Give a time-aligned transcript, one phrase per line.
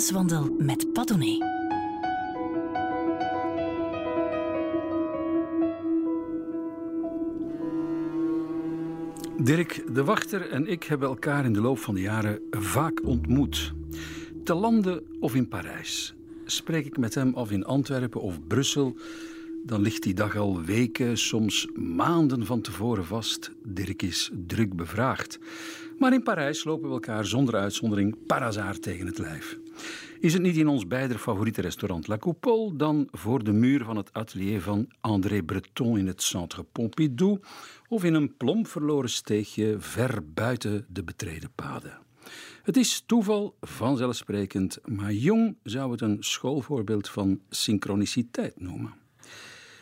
[0.00, 1.38] Levenswandel met Padone.
[9.42, 13.72] Dirk de Wachter en ik hebben elkaar in de loop van de jaren vaak ontmoet.
[14.44, 16.14] Te landen of in Parijs.
[16.44, 18.96] Spreek ik met hem of in Antwerpen of Brussel,
[19.64, 23.50] dan ligt die dag al weken, soms maanden van tevoren vast.
[23.62, 25.38] Dirk is druk bevraagd.
[25.98, 29.58] Maar in Parijs lopen we elkaar zonder uitzondering par tegen het lijf.
[30.20, 33.96] Is het niet in ons beider favoriete restaurant La Coupole, dan voor de muur van
[33.96, 37.40] het atelier van André Breton in het Centre Pompidou
[37.88, 41.98] of in een plomp verloren steegje ver buiten de betreden paden.
[42.62, 48.94] Het is toeval, vanzelfsprekend, maar jong zou het een schoolvoorbeeld van synchroniciteit noemen.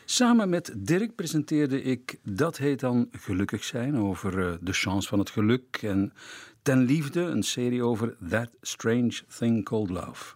[0.05, 5.19] Samen met Dirk presenteerde ik Dat heet dan Gelukkig zijn over eh, de chance van
[5.19, 6.13] het geluk en
[6.61, 10.35] Ten Liefde, een serie over That Strange Thing Called Love.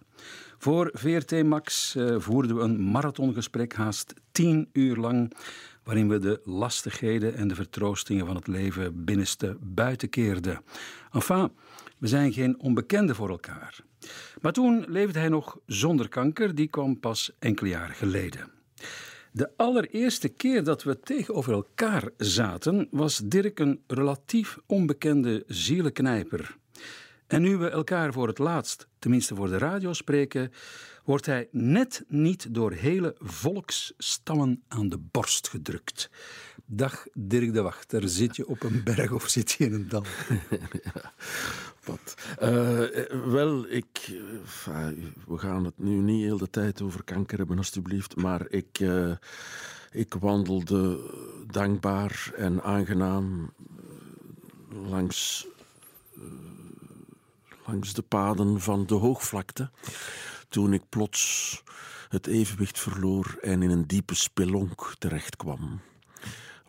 [0.58, 5.32] Voor VRT Max uh, voerden we een marathongesprek haast tien uur lang,
[5.82, 10.60] waarin we de lastigheden en de vertroostingen van het leven binnenste buiten keerden.
[11.12, 11.50] Enfin,
[11.98, 13.78] we zijn geen onbekenden voor elkaar.
[14.40, 18.50] Maar toen leefde hij nog zonder kanker, die kwam pas enkele jaren geleden.
[19.36, 26.56] De allereerste keer dat we tegenover elkaar zaten, was Dirk een relatief onbekende zielenknijper.
[27.26, 30.52] En nu we elkaar voor het laatst, tenminste voor de radio, spreken,
[31.04, 36.10] wordt hij net niet door hele volksstammen aan de borst gedrukt.
[36.66, 40.04] Dag Dirk de Wachter, zit je op een berg of zit je in een dal?
[40.84, 41.12] ja,
[41.84, 42.14] wat?
[42.42, 42.80] Uh,
[43.24, 44.08] wel, ik.
[44.68, 44.88] Uh,
[45.26, 48.16] we gaan het nu niet heel de tijd over kanker hebben, alstublieft.
[48.16, 49.16] Maar ik, uh,
[49.90, 51.10] ik wandelde
[51.46, 53.52] dankbaar en aangenaam
[54.88, 55.46] langs
[57.66, 59.70] langs de paden van de hoogvlakte,
[60.48, 61.62] toen ik plots
[62.08, 65.80] het evenwicht verloor en in een diepe spelonk terechtkwam,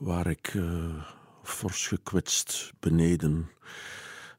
[0.05, 1.03] waar ik uh,
[1.43, 3.49] fors gekwetst beneden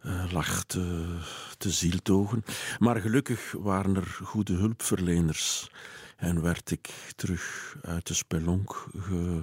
[0.03, 1.16] uh, lag te,
[1.59, 2.44] te zieltogen.
[2.78, 5.71] Maar gelukkig waren er goede hulpverleners
[6.16, 9.43] en werd ik terug uit de spelonk ge,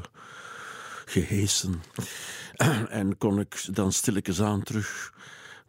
[1.05, 1.81] gehesen.
[2.89, 5.13] En kon ik dan stilletjes aan terug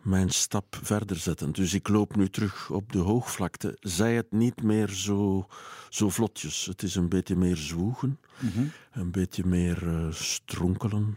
[0.04, 1.52] mijn stap verder zetten.
[1.52, 3.76] Dus ik loop nu terug op de hoogvlakte.
[3.80, 5.46] Zij het niet meer zo,
[5.88, 6.66] zo vlotjes.
[6.66, 11.16] Het is een beetje meer zwoegen, mm een beetje meer uh, stronkelen.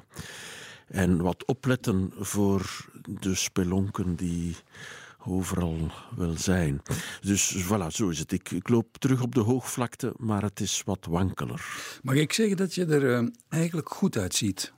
[0.88, 2.90] En wat opletten voor
[3.20, 4.56] de spelonken die
[5.26, 6.82] overal wel zijn.
[7.22, 8.32] Dus voilà, zo is het.
[8.32, 11.66] Ik, ik, loop terug op de hoogvlakte, maar het is wat wankeler.
[12.02, 14.74] Mag ik zeggen dat je er uh, eigenlijk goed uitziet?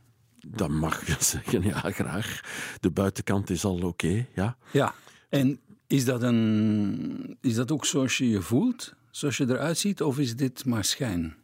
[0.48, 2.42] Dat mag je zeggen, ja, graag.
[2.80, 4.58] De buitenkant is al oké, ja.
[4.72, 4.94] Ja,
[5.30, 8.94] en is dat, een, is dat ook zoals je je voelt?
[9.12, 11.38] Zoals je eruit ziet, of is dit maar schijn?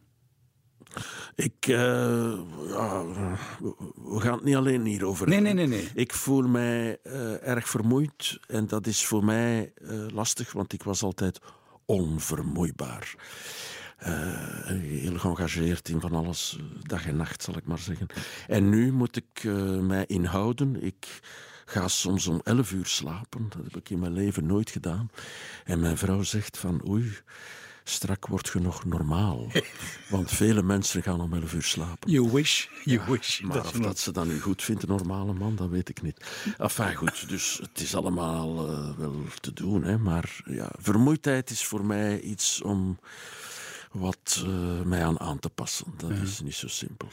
[1.34, 1.76] Ik, uh,
[2.68, 3.04] ja,
[3.94, 5.88] we gaan het niet alleen hierover Nee, nee, nee, nee.
[5.94, 10.82] Ik voel mij uh, erg vermoeid en dat is voor mij uh, lastig, want ik
[10.82, 11.38] was altijd
[11.84, 13.14] onvermoeibaar.
[14.02, 14.08] Uh,
[14.66, 18.06] heel geëngageerd in van alles, dag en nacht zal ik maar zeggen.
[18.46, 20.82] En nu moet ik uh, mij inhouden.
[20.82, 21.20] Ik
[21.64, 23.46] ga soms om elf uur slapen.
[23.48, 25.10] Dat heb ik in mijn leven nooit gedaan.
[25.64, 27.18] En mijn vrouw zegt van oei,
[27.84, 29.46] strak word je nog normaal.
[30.08, 32.10] Want vele mensen gaan om elf uur slapen.
[32.10, 33.40] You wish, you ja, wish.
[33.40, 36.24] Maar of dat ze dat nu goed vindt, een normale man, dat weet ik niet.
[36.58, 39.82] Enfin goed, dus het is allemaal uh, wel te doen.
[39.84, 42.98] Hè, maar ja, vermoeidheid is voor mij iets om
[43.92, 45.86] wat uh, mij aan aan te passen.
[45.96, 46.22] Dat ja.
[46.22, 47.08] is niet zo simpel.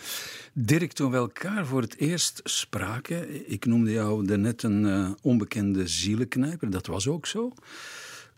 [0.53, 5.87] Dirk, toen we elkaar voor het eerst spraken, ik noemde jou daarnet een uh, onbekende
[5.87, 7.53] zielenknijper, dat was ook zo.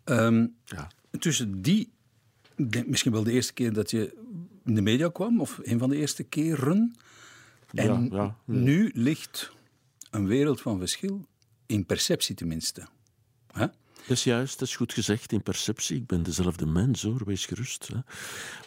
[0.05, 0.87] Um, ja.
[1.19, 1.91] Tussen die,
[2.85, 4.13] misschien wel de eerste keer dat je
[4.65, 6.95] in de media kwam, of een van de eerste keren,
[7.73, 9.51] en ja, nu ligt
[10.09, 11.25] een wereld van verschil,
[11.65, 12.87] in perceptie tenminste.
[13.53, 13.67] Huh?
[14.07, 15.97] Dat is juist, dat is goed gezegd in perceptie.
[15.97, 17.87] Ik ben dezelfde mens hoor, wees gerust.
[17.87, 17.99] Hè.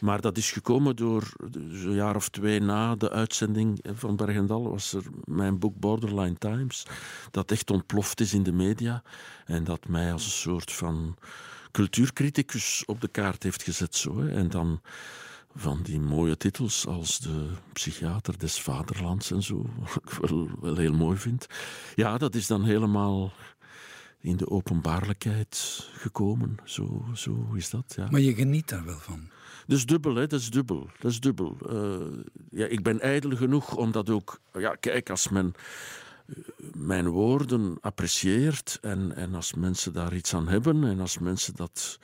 [0.00, 4.70] Maar dat is gekomen door een jaar of twee na de uitzending van Bergendal.
[4.70, 6.86] Was er mijn boek Borderline Times,
[7.30, 9.02] dat echt ontploft is in de media.
[9.44, 11.16] En dat mij als een soort van
[11.70, 13.94] cultuurcriticus op de kaart heeft gezet.
[13.94, 14.30] Zo, hè.
[14.30, 14.80] En dan
[15.54, 20.76] van die mooie titels als de psychiater des vaderlands en zo, wat ik wel, wel
[20.76, 21.46] heel mooi vind.
[21.94, 23.32] Ja, dat is dan helemaal
[24.20, 26.56] in de openbaarlijkheid gekomen.
[26.64, 27.94] Zo, zo is dat.
[27.96, 28.08] Ja.
[28.10, 29.28] Maar je geniet daar wel van.
[29.66, 30.26] Dat is dubbel, hè?
[30.26, 30.88] dat is dubbel.
[30.98, 31.56] Dat is dubbel.
[31.70, 34.40] Uh, ja, ik ben ijdel genoeg om dat ook.
[34.52, 35.54] Ja, kijk, als men
[36.74, 41.98] mijn woorden apprecieert en, en als mensen daar iets aan hebben en als mensen dat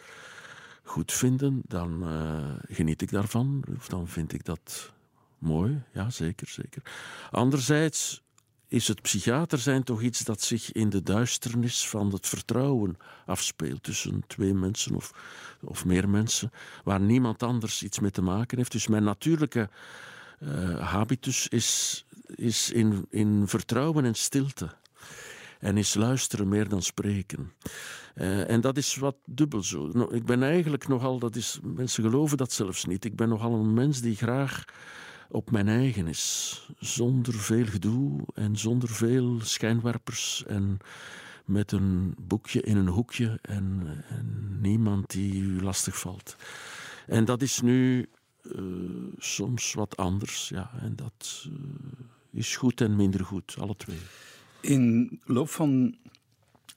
[0.82, 3.64] goed vinden, dan uh, geniet ik daarvan.
[3.76, 4.92] Of dan vind ik dat
[5.38, 6.82] mooi, ja, zeker, zeker.
[7.30, 8.22] Anderzijds
[8.68, 12.96] is het psychiater zijn toch iets dat zich in de duisternis van het vertrouwen
[13.26, 15.12] afspeelt tussen twee mensen of,
[15.60, 16.50] of meer mensen,
[16.84, 18.72] waar niemand anders iets mee te maken heeft.
[18.72, 19.68] Dus mijn natuurlijke
[20.38, 24.68] uh, habitus is, is in, in vertrouwen en stilte.
[25.60, 27.52] En is luisteren meer dan spreken.
[28.14, 29.90] Uh, en dat is wat dubbel zo.
[29.92, 33.04] Nou, ik ben eigenlijk nogal, dat is, mensen geloven dat zelfs niet.
[33.04, 34.64] Ik ben nogal een mens die graag
[35.28, 36.60] op mijn eigen is.
[36.78, 40.44] Zonder veel gedoe en zonder veel schijnwerpers.
[40.46, 40.78] En
[41.44, 46.36] met een boekje in een hoekje en, en niemand die u lastig valt.
[47.06, 48.08] En dat is nu
[48.42, 48.62] uh,
[49.18, 50.48] soms wat anders.
[50.48, 51.54] Ja, en dat uh,
[52.30, 53.98] is goed en minder goed, alle twee.
[54.60, 55.96] In loop van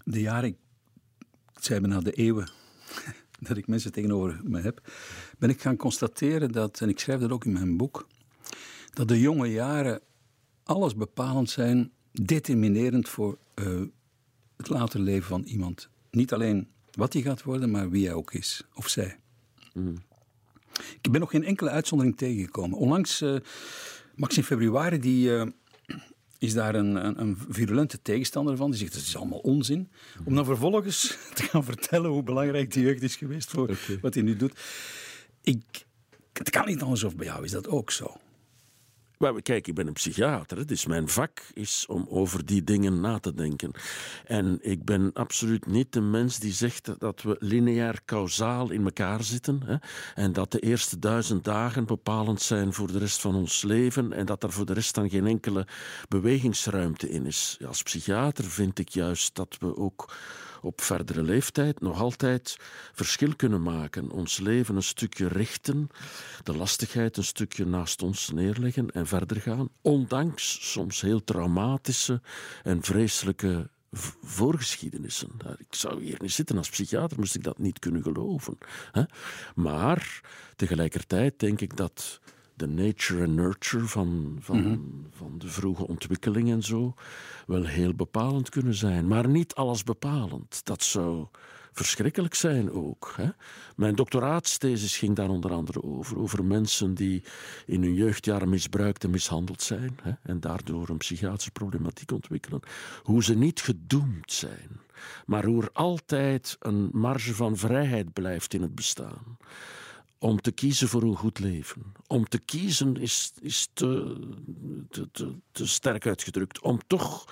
[0.03, 0.57] de jaren, ik
[1.59, 2.49] zei bijna de eeuwen,
[3.47, 4.91] dat ik mensen tegenover me heb,
[5.38, 8.07] ben ik gaan constateren dat, en ik schrijf dat ook in mijn boek,
[8.97, 10.01] dat de jonge jaren
[10.63, 13.81] alles bepalend zijn, determinerend voor uh,
[14.55, 15.89] het later leven van iemand.
[16.11, 19.19] Niet alleen wat hij gaat worden, maar wie hij ook is, of zij.
[19.73, 19.95] Mm.
[21.01, 22.77] Ik ben nog geen enkele uitzondering tegengekomen.
[22.77, 23.38] Onlangs, uh,
[24.15, 25.45] Maxim Februari, die uh,
[26.38, 28.69] is daar een, een, een, virulente tegenstander van.
[28.69, 29.89] Die zegt dat is allemaal onzin.
[30.25, 33.99] Om dan vervolgens te gaan vertellen hoe belangrijk die jeugd is geweest voor okay.
[34.01, 34.59] wat hij nu doet.
[35.41, 35.85] Ik,
[36.33, 38.17] het kan niet anders of bij jou is dat ook zo.
[39.17, 43.19] Maar kijk, ik ben een psychiater, dus mijn vak is om over die dingen na
[43.19, 43.71] te denken.
[44.25, 49.23] En ik ben absoluut niet de mens die zegt dat we lineair kausaal in elkaar
[49.23, 49.75] zitten hè,
[50.15, 54.25] en dat de eerste duizend dagen bepalend zijn voor de rest van ons leven en
[54.25, 55.67] dat er voor de rest dan geen enkele
[56.09, 57.57] bewegingsruimte in is.
[57.67, 60.15] Als psychiater vind ik juist dat we ook
[60.61, 62.57] op verdere leeftijd nog altijd
[62.93, 64.11] verschil kunnen maken.
[64.11, 65.89] Ons leven een stukje richten,
[66.43, 72.21] de lastigheid een stukje naast ons neerleggen en verder gaan, ondanks soms heel traumatische
[72.63, 73.69] en vreselijke
[74.21, 75.30] voorgeschiedenissen.
[75.57, 78.57] Ik zou hier niet zitten als psychiater, moest ik dat niet kunnen geloven.
[79.56, 80.21] Maar
[80.56, 82.19] tegelijkertijd denk ik dat
[82.54, 84.80] de nature en nurture van, van, mhm.
[85.12, 86.94] van de vroege ontwikkeling en zo
[87.48, 89.07] wel heel bepalend kunnen zijn.
[89.07, 90.65] Maar niet alles bepalend.
[90.65, 91.27] Dat zou
[91.71, 93.13] verschrikkelijk zijn ook.
[93.15, 93.27] Hè?
[93.75, 96.17] Mijn doctoraatsthesis ging daar onder andere over.
[96.17, 97.23] Over mensen die
[97.65, 99.97] in hun jeugdjaren misbruikt en mishandeld zijn.
[100.01, 100.11] Hè?
[100.23, 102.61] En daardoor een psychiatrische problematiek ontwikkelen.
[103.03, 104.79] Hoe ze niet gedoemd zijn.
[105.25, 109.37] Maar hoe er altijd een marge van vrijheid blijft in het bestaan
[110.19, 111.93] om te kiezen voor een goed leven.
[112.07, 114.19] Om te kiezen is, is te,
[114.89, 116.59] te, te, te sterk uitgedrukt.
[116.59, 117.25] Om toch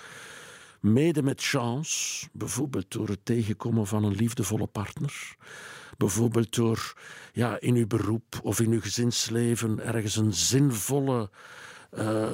[0.79, 5.35] mede met chance, bijvoorbeeld door het tegenkomen van een liefdevolle partner,
[5.97, 6.93] bijvoorbeeld door
[7.33, 11.29] ja, in uw beroep of in uw gezinsleven ergens een zinvolle
[11.97, 12.29] uh,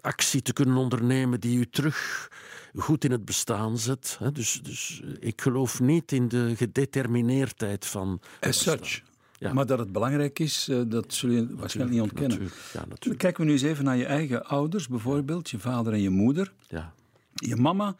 [0.00, 2.30] actie te kunnen ondernemen die u terug
[2.76, 4.18] goed in het bestaan zet.
[4.32, 8.20] Dus, dus ik geloof niet in de gedetermineerdheid van.
[8.40, 9.02] As such.
[9.42, 9.52] Ja.
[9.52, 12.38] Maar dat het belangrijk is, eh, dat zul je waarschijnlijk niet ontkennen.
[12.38, 13.20] Natuurlijk, ja, natuurlijk.
[13.22, 16.52] Kijken we nu eens even naar je eigen ouders, bijvoorbeeld, je vader en je moeder.
[16.68, 16.92] Ja.
[17.34, 17.96] Je mama,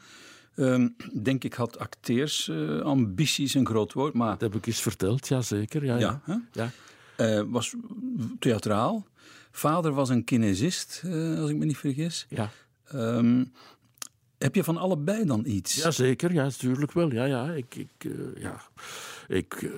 [0.56, 4.14] um, denk ik, had acteersambities, uh, een groot woord.
[4.14, 4.30] Maar...
[4.30, 5.84] Dat heb ik eens verteld, ja zeker.
[5.84, 6.20] Ja, ja.
[6.52, 6.70] ja.
[7.16, 7.74] Uh, was
[8.38, 9.06] theatraal.
[9.50, 12.26] Vader was een kinesist, uh, als ik me niet vergis.
[12.28, 12.50] Ja.
[12.94, 13.52] Um,
[14.38, 15.74] heb je van allebei dan iets?
[15.74, 17.12] Jazeker, ja, natuurlijk wel.
[17.12, 18.62] Ja, ja, ik, ik, ja.
[19.28, 19.72] Ik, uh,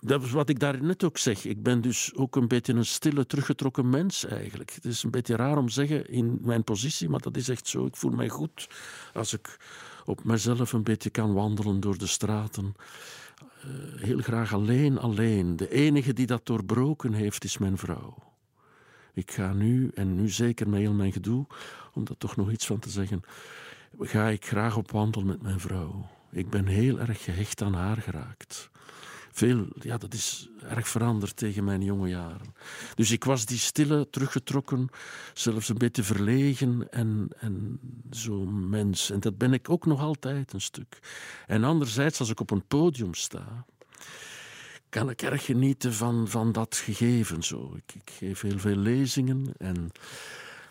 [0.00, 1.44] dat is wat ik daar net ook zeg.
[1.44, 4.70] Ik ben dus ook een beetje een stille, teruggetrokken mens eigenlijk.
[4.70, 7.68] Het is een beetje raar om te zeggen in mijn positie, maar dat is echt
[7.68, 7.86] zo.
[7.86, 8.68] Ik voel mij goed
[9.14, 9.58] als ik
[10.04, 12.74] op mezelf een beetje kan wandelen door de straten.
[13.64, 15.56] Uh, heel graag alleen, alleen.
[15.56, 18.14] De enige die dat doorbroken heeft, is mijn vrouw.
[19.14, 21.46] Ik ga nu, en nu zeker met heel mijn gedoe,
[21.92, 23.22] om daar toch nog iets van te zeggen
[23.98, 26.06] ga ik graag op wandel met mijn vrouw.
[26.30, 28.70] Ik ben heel erg gehecht aan haar geraakt.
[29.36, 32.54] Veel, ja, dat is erg veranderd tegen mijn jonge jaren.
[32.94, 34.88] Dus ik was die stille, teruggetrokken,
[35.34, 37.80] zelfs een beetje verlegen en, en
[38.10, 39.10] zo'n mens.
[39.10, 40.98] En dat ben ik ook nog altijd een stuk.
[41.46, 43.64] En anderzijds, als ik op een podium sta,
[44.88, 47.42] kan ik erg genieten van, van dat gegeven.
[47.42, 47.74] Zo.
[47.76, 49.92] Ik, ik geef heel veel lezingen en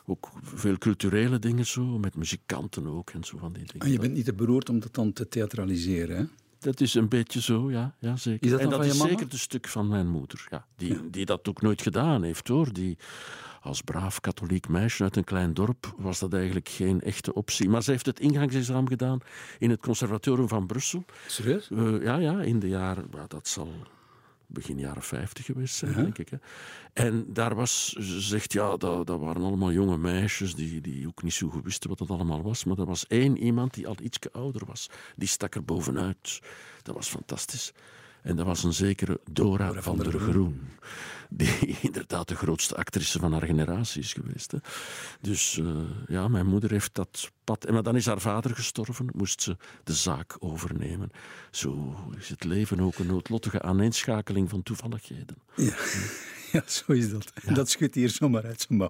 [0.06, 3.86] ook veel culturele dingen zo, met muzikanten ook en zo van die dingen.
[3.86, 6.24] En je bent niet te beroerd om dat dan te theatraliseren, hè?
[6.60, 8.46] dat is een beetje zo, ja, ja zeker.
[8.46, 10.66] Is dat en dat is zeker het stuk van mijn moeder, ja.
[10.76, 12.74] Die, die dat ook nooit gedaan heeft, hoor.
[12.74, 12.98] Die,
[13.62, 17.70] als braaf katholiek meisje uit een klein dorp was dat eigenlijk geen echte optie.
[17.70, 19.20] Maar ze heeft het ingangsexamen gedaan
[19.60, 21.06] in het conservatorium van Brussel.
[21.28, 21.70] Serieus?
[21.72, 23.70] Eh, ja, ja, in de jaren, ja, dat zal
[24.48, 26.30] begin jaren 50 geweest zijn, denk ik.
[26.30, 26.38] Hè.
[26.94, 31.24] En daar was, ze zegt, ja, dat, dat waren allemaal jonge meisjes die, die ook
[31.24, 32.64] niet zo goed wisten wat dat allemaal was.
[32.64, 34.90] Maar er was één iemand die al iets ouder was.
[35.16, 36.42] Die stak er bovenuit.
[36.84, 37.74] Dat was fantastisch.
[38.22, 40.62] En dat was een zekere Dora, van, der Groen.
[41.30, 44.52] Die inderdaad de grootste actrice van haar generatie is geweest.
[44.52, 44.58] Hè.
[45.22, 45.76] Dus eh,
[46.08, 47.66] ja, mijn moeder heeft dat pad.
[47.66, 51.10] En maar dan is haar vader gestorven, moest ze de zaak overnemen.
[51.52, 55.38] Zo is het leven ook een noodlottige aaneenschakeling van toevalligheden.
[55.56, 55.76] Ja.
[56.52, 57.34] ja, zo is dat.
[57.54, 58.90] Dat schudt hier zomaar uit zijn mouw.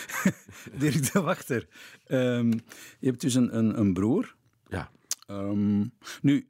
[0.78, 1.68] Dirk de Wachter,
[2.06, 2.50] ehm,
[2.98, 4.36] je hebt dus een, een, een broer.
[4.68, 4.90] Ja,
[5.28, 5.84] Ehm,
[6.22, 6.48] nu,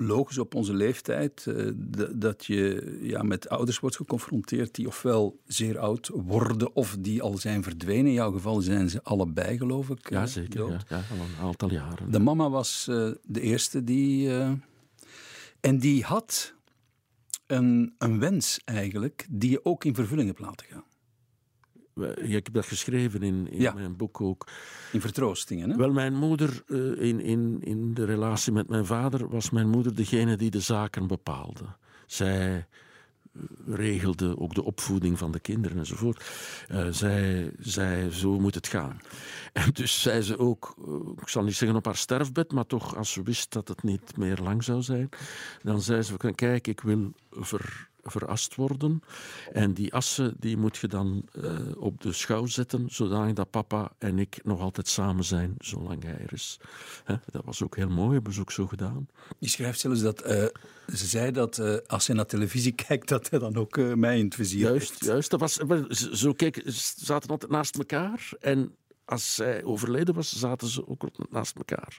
[0.00, 1.70] logisch op onze leeftijd eh,
[2.14, 7.36] dat je ja, met ouders wordt geconfronteerd die ofwel zeer oud worden of die al
[7.36, 8.06] zijn verdwenen.
[8.06, 10.10] In jouw geval zijn ze allebei, geloof ik.
[10.10, 10.68] ja eh, zeker.
[10.68, 12.10] Ja, ja, al een aantal jaren.
[12.10, 14.30] De mama was eh, de eerste die.
[15.60, 16.54] en die had
[17.46, 20.84] een, een wens eigenlijk, die je ook in vervulling hebt laten gaan.
[22.16, 23.72] Ik heb dat geschreven in, in Ja.
[23.72, 24.46] mijn boek ook.
[24.92, 25.76] In vertroostingen, hè?
[25.76, 26.76] Wel, mijn moeder, eh,
[27.08, 31.06] in, in, in de relatie met mijn vader, was mijn moeder degene die de zaken
[31.06, 31.64] bepaalde.
[32.06, 36.24] Zij eh, regelde ook de opvoeding van de kinderen enzovoort.
[36.68, 39.00] Eh, zij zei, zo moet het gaan.
[39.52, 40.74] En dus zei ze ook,
[41.20, 44.16] ik zal niet zeggen op haar sterfbed, maar toch als ze wist dat het niet
[44.16, 45.08] meer lang zou zijn,
[45.62, 49.02] dan zei ze, kijk, ik wil ver, verast worden.
[49.52, 53.92] En die assen die moet je dan eh, op de schouw zetten, zodanig dat papa
[53.98, 56.60] en ik nog altijd samen zijn, zolang hij er is.
[57.04, 59.08] Hè, dat was ook heel mooi, hebben ze ook zo gedaan.
[59.38, 60.20] Je schrijft zelfs dat.
[60.22, 60.44] eh,
[60.94, 64.24] ze zei dat eh, als hij naar televisie kijkt, dat hij dan ook mij in
[64.24, 65.04] het vizier Juist, heeft.
[65.04, 65.30] juist.
[65.30, 65.54] Dat was,
[66.12, 68.28] zo keken, ze zaten altijd naast elkaar.
[68.40, 68.74] En
[69.10, 71.98] als zij overleden was, zaten ze ook naast elkaar.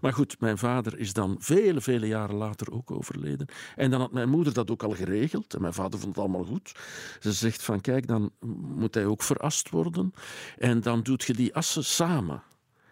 [0.00, 3.46] Maar goed, mijn vader is dan vele, vele jaren later ook overleden.
[3.76, 5.54] En dan had mijn moeder dat ook al geregeld.
[5.54, 6.72] En mijn vader vond het allemaal goed.
[7.20, 8.30] Ze zegt van, kijk, dan
[8.76, 10.12] moet hij ook verast worden.
[10.58, 12.42] En dan doet je die assen samen.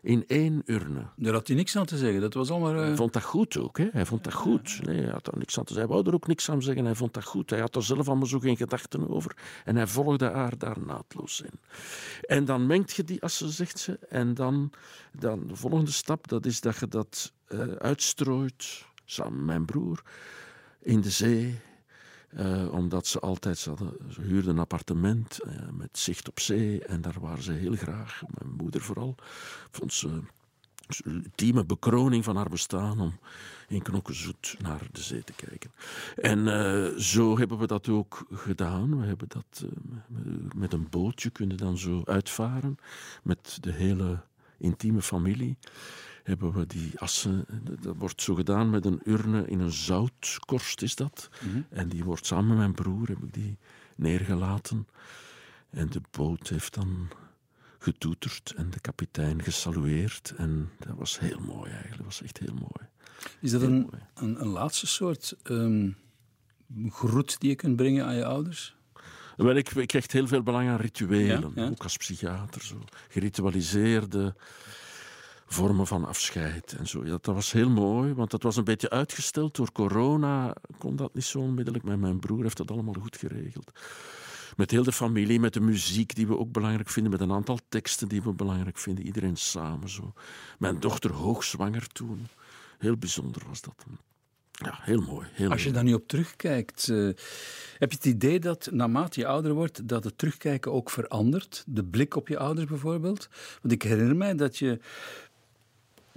[0.02, 1.07] In één urne.
[1.16, 2.21] Daar had hij niks aan te zeggen.
[2.21, 2.75] Dat was allemaal.
[2.75, 3.78] eh, Hij vond dat goed ook.
[3.78, 3.88] Hè?
[3.92, 4.80] Hij vond dat goed.
[4.83, 5.92] Nee, hij had daar niks aan te zeggen.
[5.92, 6.85] Hij wou er ook niks aan zeggen.
[6.85, 7.50] Hij vond dat goed.
[7.50, 9.37] Hij had er zelf allemaal zo geen gedachten over.
[9.64, 11.59] En hij volgde haar daar naadloos in.
[12.26, 13.99] En dan mengt je die assen, zegt ze.
[14.09, 14.71] En dan,
[15.19, 20.02] dan de volgende stap, dat is dat je dat eh, uitstrooit, samen met mijn broer,
[20.83, 21.61] in de zee.
[22.30, 26.84] Eh, omdat ze altijd, ze, hadden, ze huurden een appartement eh, met zicht op zee.
[26.84, 29.14] En daar waren ze heel graag, mijn moeder vooral,
[29.70, 30.20] vond ze
[31.04, 33.18] ultieme bekroning van haar bestaan om
[33.68, 35.70] in knokkenzoet naar de zee te kijken.
[36.16, 39.00] En eh, zo hebben we dat ook gedaan.
[39.00, 39.64] We hebben dat
[40.54, 42.78] met een bootje kunnen dan zo uitvaren
[43.22, 44.20] met de hele
[44.58, 45.56] intieme familie.
[46.22, 47.44] Hebben we die assen,
[47.80, 51.30] dat wordt zo gedaan met een urne in een zoutkorst, is dat.
[51.68, 53.56] En die wordt samen met mijn broer, heb ik die
[53.96, 54.86] neergelaten.
[55.70, 57.08] En de boot heeft dan
[57.78, 60.34] getoeterd en de kapitein gesalueerd.
[60.36, 62.88] En dat was heel mooi eigenlijk, dat was echt heel mooi.
[63.40, 65.90] is dat een, een, een laatste soort ehm,
[66.88, 68.76] groet die je kunt brengen aan je ouders?
[69.36, 71.68] Wel, ik, ik hecht heel veel belang aan rituelen, Ja, ja.
[71.70, 72.62] ook als psychiater.
[72.62, 72.84] Zo.
[73.08, 74.34] Geritualiseerde
[75.52, 77.04] vormen van afscheid en zo.
[77.04, 80.54] Ja, dat was heel mooi, want dat was een beetje uitgesteld door corona.
[80.78, 83.73] Kon dat niet zo onmiddellijk, maar mijn broer heeft dat allemaal goed geregeld.
[84.57, 87.59] Met heel de familie, met de muziek die we ook belangrijk vinden, met een aantal
[87.69, 89.04] teksten die we belangrijk vinden.
[89.04, 90.12] Iedereen samen zo.
[90.59, 92.26] Mijn dochter hoogzwanger toen.
[92.78, 93.87] Heel bijzonder was dat.
[94.50, 95.26] Ja, heel mooi.
[95.33, 96.97] Heel Als je daar nu op terugkijkt, eh,
[97.78, 101.64] heb je het idee dat naarmate je ouder wordt, dat het terugkijken ook verandert?
[101.66, 103.28] De blik op je ouders bijvoorbeeld?
[103.62, 104.80] Want ik herinner mij dat je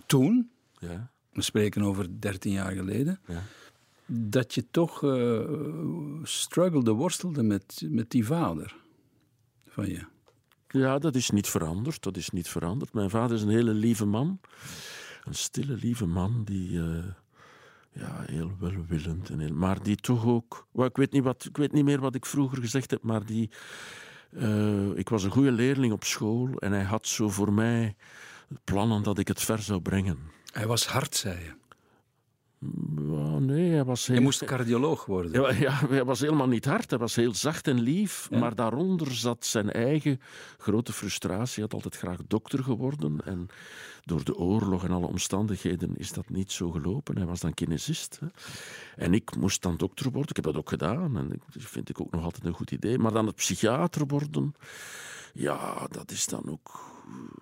[0.05, 3.41] toen, Ja, we spreken over 13 jaar geleden, ja.
[4.05, 5.41] dat je toch eh
[6.23, 8.75] struggelde, worstelde met, met die vader
[9.67, 10.05] van je.
[10.67, 12.03] Ja, dat is niet veranderd.
[12.03, 12.93] Dat is niet veranderd.
[12.93, 14.39] Mijn vader is een hele lieve man.
[15.23, 16.79] Een stille, lieve man die...
[16.79, 17.03] eh,
[17.91, 19.29] ja, heel welwillend.
[19.29, 20.67] En heel, maar die toch ook...
[20.73, 23.49] ik, weet niet wat, ik weet niet meer wat ik vroeger gezegd heb, maar die...
[24.31, 27.95] eh, ik was een goede leerling op school en hij had zo voor mij
[28.63, 30.19] plannen dat ik het ver zou brengen.
[30.51, 31.61] Hij was hard, zei je.
[33.39, 34.15] Nee, hij was heel...
[34.15, 35.41] Je moest cardioloog worden.
[35.41, 36.89] Ja, ja, hij was helemaal niet hard.
[36.89, 38.29] Hij was heel zacht en lief.
[38.31, 40.21] Maar daaronder zat zijn eigen
[40.57, 41.53] grote frustratie.
[41.53, 43.25] Hij had altijd graag dokter geworden.
[43.25, 43.47] En
[44.03, 47.17] door de oorlog en alle omstandigheden is dat niet zo gelopen.
[47.17, 48.19] Hij was dan kinesist.
[48.19, 48.27] Hè.
[48.95, 50.29] En ik moest dan dokter worden.
[50.29, 51.17] Ik heb dat ook gedaan.
[51.17, 52.99] En dat vind ik ook nog altijd een goed idee.
[52.99, 54.55] Maar dan het psychiater worden...
[55.33, 56.92] Ja, dat is dan ook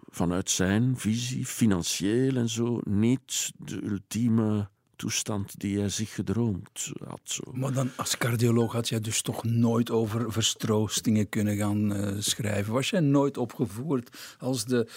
[0.10, 7.20] vanuit zijn visie, financieel en zo, niet de ultieme toestand die hij zich gedroomd had.
[7.24, 7.44] Zo.
[7.52, 12.74] Maar dan als cardioloog had jij dus toch nooit over verstroostingen kunnen gaan uh, schrijven?
[12.74, 14.88] Was jij nooit opgevoerd als de,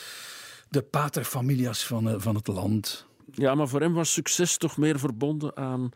[0.69, 3.07] de paterfamilias van, uh, van het land?
[3.33, 5.91] Ja, maar voor hem was succes toch meer verbonden aan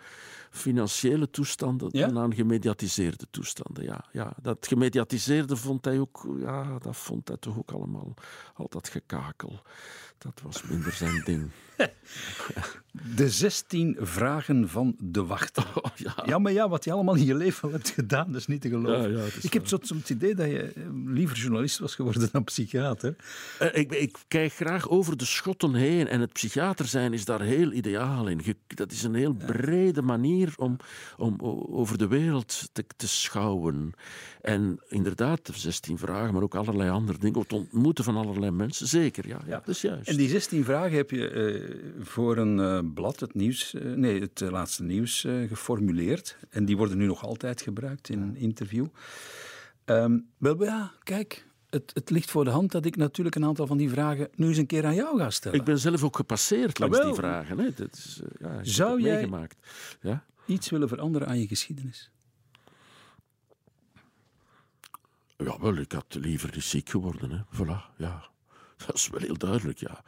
[0.50, 2.07] financiële toestanden Ja?
[2.07, 3.85] dan aan gemediatiseerde toestanden.
[3.85, 8.14] Ja, ja, dat gemediatiseerde vond hij ook, ja, dat vond hij toch ook allemaal
[8.55, 9.61] altijd gekakel.
[10.18, 11.50] Dat was minder zijn ding.
[13.16, 15.66] De 16 vragen van de wachter.
[15.78, 16.22] Oh, ja.
[16.26, 18.68] Ja, maar ja, wat je allemaal in je leven hebt gedaan, dat is niet te
[18.68, 19.12] geloven.
[19.12, 22.44] Ja, ja, ik heb soms het idee dat je eh, liever journalist was geworden dan
[22.44, 23.16] psychiater.
[23.58, 27.40] Eh, ik, ik kijk graag over de schotten heen en het psychiater zijn is daar
[27.40, 28.40] heel ideaal in.
[28.44, 30.76] Je- dat is een heel brede manier om,
[31.16, 31.37] om
[31.70, 33.92] over de wereld te, te schouwen.
[34.40, 37.40] En inderdaad, de 16 vragen, maar ook allerlei andere dingen.
[37.40, 39.28] Het ontmoeten van allerlei mensen, zeker.
[39.28, 40.08] Ja, ja, dat is juist.
[40.09, 44.21] En die 16 vragen heb je eh, voor een eh, blad, het nieuws, eh, nee,
[44.21, 46.37] het laatste nieuws, geformuleerd.
[46.50, 48.87] En die worden nu nog altijd gebruikt in een interview.
[49.85, 53.67] Ehm, wel, ja, kijk, het, het ligt voor de hand dat ik natuurlijk een aantal
[53.67, 55.59] van die vragen nu eens een keer aan jou ga stellen.
[55.59, 57.59] Ik ben zelf ook gepasseerd langs die vragen.
[57.59, 57.73] Hè.
[57.75, 59.57] Dat is, ja, Zou jij- meegemaakt.
[60.00, 60.25] Ja?
[60.47, 62.11] Iets willen veranderen aan je geschiedenis?
[65.37, 67.31] Ja, wel, ik had liever ziek geworden.
[67.31, 67.38] Hè.
[67.57, 68.29] Voilà, ja.
[68.87, 70.02] Dat is wel heel duidelijk, ja.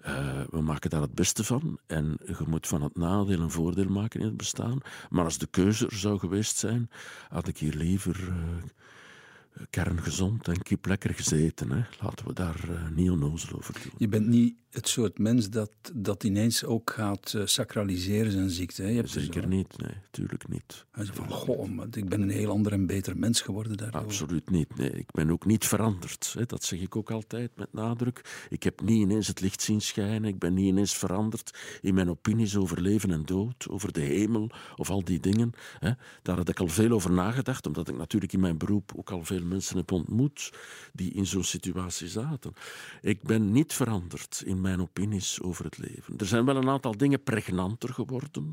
[0.00, 1.78] Eh, we maken daar het beste van.
[1.86, 4.80] En je moet van het nadeel een voordeel maken in het bestaan.
[5.10, 6.90] Maar als de keuze er zou geweest zijn,
[7.28, 11.70] had ik hier liever eh, kerngezond en kip lekker gezeten.
[11.70, 11.82] Hè.
[12.00, 13.92] Laten we daar eh, niet onnozel over doen.
[13.96, 18.82] Je bent niet het soort mens dat, dat ineens ook gaat eh, sacraliseren zijn ziekte.
[18.82, 18.88] Hè?
[18.88, 20.84] Je hebt dus Zeker niet, nee, tuurlijk niet.
[20.90, 24.00] Hij zegt van, goh, maar ik ben een heel ander en beter mens geworden daardoor.
[24.00, 24.76] Absoluut niet.
[24.76, 26.34] Nee, ik ben ook niet veranderd.
[26.38, 26.46] Hè.
[26.46, 28.46] Dat zeg ik ook altijd met nadruk.
[28.48, 30.24] Ik heb niet ineens het licht zien schijnen.
[30.24, 34.50] Ik ben niet ineens veranderd in mijn opinies over leven en dood, over de hemel
[34.76, 35.52] of al die dingen.
[35.78, 35.90] Hè.
[36.22, 39.24] Daar had ik al veel over nagedacht, omdat ik natuurlijk in mijn beroep ook al
[39.24, 40.52] veel mensen heb ontmoet
[40.92, 42.52] die in zo'n situatie zaten.
[43.00, 46.16] Ik ben niet veranderd in mijn opinies over het leven.
[46.16, 48.52] Er zijn wel een aantal dingen pregnanter geworden,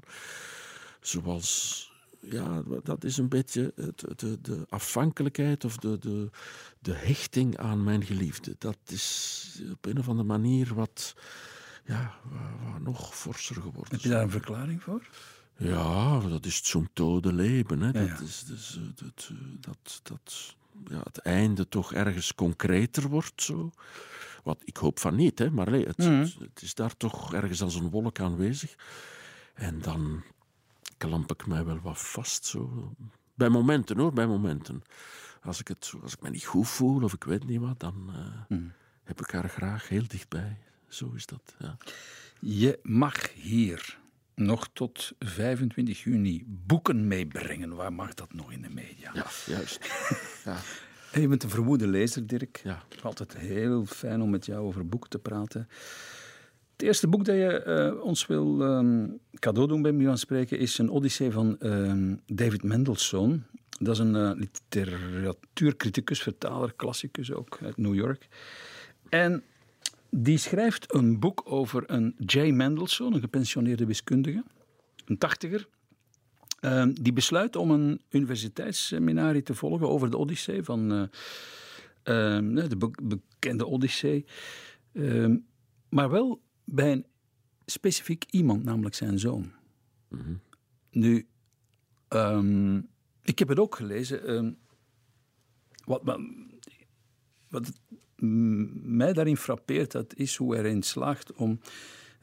[1.01, 1.85] zoals
[2.19, 6.29] ja, dat is een beetje het, de, de afhankelijkheid of de, de,
[6.79, 8.55] de hechting aan mijn geliefde.
[8.57, 11.15] Dat is op een of andere manier wat,
[11.85, 13.91] ja, wat, wat nog forser geworden.
[13.91, 15.07] Heb je daar een verklaring voor?
[15.57, 17.81] Ja, dat is het zo'n tode leven.
[17.81, 17.99] Hè.
[17.99, 20.55] Ja, Dat is dus, eh, dat, dat, dat
[20.89, 23.41] ja, het einde toch ergens concreter wordt.
[23.41, 23.71] Zo.
[24.47, 26.09] Wat, ik hoop van niet, hè, maar nee, het, Mhm.
[26.19, 28.75] het, het is daar toch ergens als een wolk aanwezig.
[29.53, 30.23] En dan
[30.97, 32.45] klamp ik mij wel wat vast.
[32.45, 32.93] Zo.
[33.33, 34.83] Bij momenten hoor, bij momenten.
[35.41, 38.09] Als ik, het, als ik me niet goed voel of ik weet niet wat, dan
[38.13, 38.67] eh, Mhm.
[39.03, 40.57] heb ik haar graag heel dichtbij.
[40.87, 41.55] Zo is dat.
[41.59, 41.77] Ja.
[42.39, 43.99] Je mag hier
[44.35, 47.75] nog tot 25 juni boeken meebrengen.
[47.75, 49.11] Waar mag dat nog in de media?
[49.13, 49.79] ja, juist.
[50.45, 50.57] ja.
[51.21, 52.61] Je bent een vermoede lezer, Dirk.
[52.63, 52.83] Ja.
[53.01, 55.67] Altijd heel fijn om met jou over boeken te praten.
[56.71, 59.07] Het eerste boek dat je eh, ons wil ehm,
[59.39, 63.45] cadeau doen, bij mij van spreken, is een Odyssee van ehm, David Mendelssohn.
[63.79, 68.27] Dat is een eh, literatuurcriticus, vertaler, klassicus ook uit New York.
[69.09, 69.43] En
[70.09, 72.39] die schrijft een boek over een J.
[72.51, 74.43] Mendelssohn, een gepensioneerde wiskundige,
[75.05, 75.67] een tachtiger.
[76.59, 82.77] Ehm, die besluit om een universiteitsseminarie te volgen over de Odyssee van eh, ehm, de
[82.77, 84.25] be- bekende Odyssee.
[84.93, 85.37] Ehm,
[85.89, 87.05] maar wel bij een
[87.65, 89.51] specifiek iemand, namelijk zijn zoon.
[90.91, 91.27] Nu,
[92.07, 92.77] ehm,
[93.21, 94.57] ik heb het ook gelezen.
[95.85, 96.01] wat,
[97.49, 97.71] wat,
[98.83, 101.59] mij daarin frappeert, dat is hoe hij erin slaagt om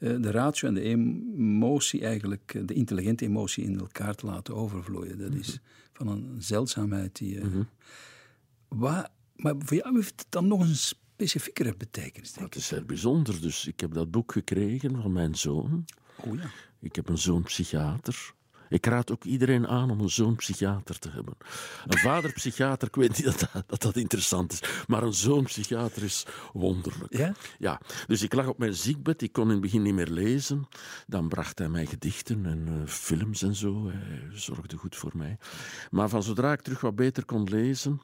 [0.05, 5.19] de ratio en de emotie, eigenlijk eh, de intelligente emotie, in elkaar te laten overvloeien.
[5.19, 5.59] Dat is
[5.93, 7.41] van een zeldzaamheid die.
[7.41, 7.47] eh,
[8.69, 12.85] waar, maar voor jou heeft het dan nog een specifiekere betekenis, denk Dat is heel
[12.85, 13.41] bijzonder.
[13.41, 15.85] Dus ik heb dat boek gekregen van mijn zoon.
[16.19, 16.25] ik.
[16.25, 16.51] Oh ja.
[16.81, 18.35] Ik heb een zoon psychiater.
[18.69, 21.35] Ik raad ook iedereen aan om een zoon psychiater te hebben.
[21.87, 25.45] Een vader psychiater, ik weet niet dat dat, dat, dat interessant is, maar een zoon
[25.45, 27.17] psychiater is wonderlijk.
[27.17, 27.35] Ja?
[27.59, 30.69] Ja, dus ik lag op mijn ziekbed, ik kon in het begin niet meer lezen.
[31.07, 33.89] Dan bracht hij mij gedichten en uh, films en zo.
[33.89, 35.39] Hij zorgde goed voor mij.
[35.91, 38.01] Maar van zodra ik terug wat beter kon lezen,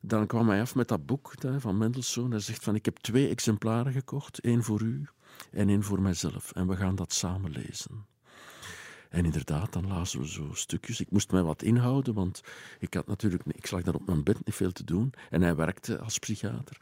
[0.00, 2.30] dan kwam hij af met dat boek van Mendelssohn.
[2.30, 5.08] Hij zegt van, ik heb twee exemplaren gekocht, één voor u
[5.50, 6.52] en één voor mijzelf.
[6.52, 8.11] En we gaan dat samen lezen.
[9.12, 11.00] En inderdaad, dan lazen we zo stukjes.
[11.00, 12.42] Ik moest mij wat inhouden, want
[12.78, 15.12] ik had natuurlijk, ik lag daar op mijn bed niet veel te doen.
[15.30, 16.76] En hij werkte als psychiater.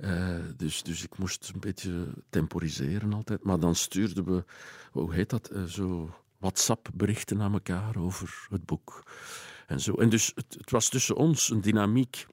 [0.00, 3.44] Uh, dus, dus ik moest een beetje temporiseren altijd.
[3.44, 4.44] Maar dan stuurden we,
[4.90, 9.02] hoe heet dat, uh, zo WhatsApp-berichten aan elkaar over het boek.
[9.66, 9.94] En, zo.
[9.94, 12.26] en dus het, het was tussen ons een dynamiek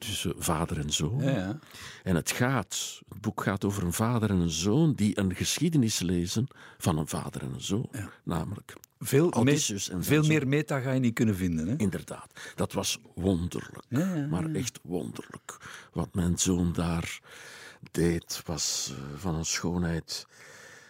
[0.00, 1.22] tussen vader en zoon.
[1.22, 1.58] Ja, ja.
[2.02, 5.98] En het gaat, het boek gaat over een vader en een zoon die een geschiedenis
[5.98, 6.46] lezen
[6.78, 7.88] van een vader en een zoon.
[7.92, 8.10] Ja.
[8.24, 11.68] Namelijk Veel, Odysseus en veel meer meta ga je niet kunnen vinden.
[11.68, 11.74] Hè?
[11.76, 13.84] Inderdaad, dat was wonderlijk.
[13.88, 15.56] Ja, ja, maar echt wonderlijk.
[15.92, 17.20] Wat mijn zoon daar
[17.90, 20.26] deed, was eh, van een schoonheid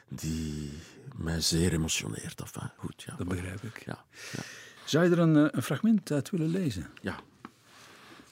[0.09, 0.71] die
[1.17, 2.41] mij zeer emotioneert.
[2.41, 3.15] Enfin, goed, ja.
[3.17, 3.85] Dat begrijp ik.
[3.85, 4.43] Ja, ja,
[4.85, 6.87] Zou je er een, eh, een fragment uit willen lezen?
[7.03, 7.17] ja.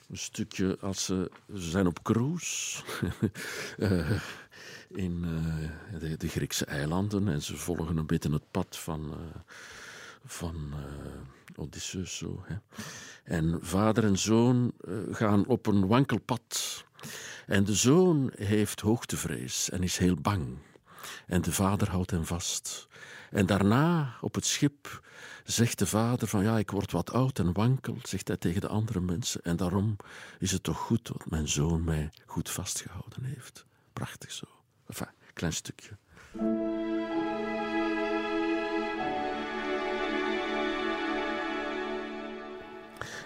[0.09, 2.83] Een stukje als ze, zijn op cruise
[3.79, 4.11] eh,
[4.89, 9.41] in eh, de, Griekse eilanden en ze volgen een beetje het pad van, eh,
[10.25, 10.73] van
[11.57, 12.17] Odysseus.
[12.17, 12.57] Zo, hè.
[13.25, 14.73] En vader en zoon
[15.11, 16.85] gaan op een wankel pad.
[17.47, 20.59] En de zoon heeft hoogtevrees en is heel bang.
[21.27, 22.89] En de vader houdt hem vast.
[23.31, 25.03] En daarna, op het schip,
[25.45, 28.69] zegt de vader van ja, ik word wat oud en wankel, zegt hij tegen de
[28.69, 29.43] andere mensen.
[29.43, 29.97] En daarom
[30.39, 33.67] is het toch goed dat mijn zoon mij goed vastgehouden heeft.
[33.93, 34.47] Prachtig zo.
[34.87, 35.97] Enfin, klein stukje.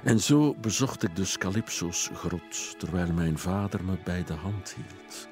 [0.04, 5.28] En zo bezocht ik dus Calypso's grot, terwijl mijn vader me bij de hand hield.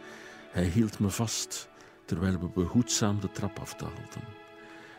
[0.51, 1.69] Hij hield me vast,
[2.05, 4.23] terwijl we behoedzaam de trap afdaalden.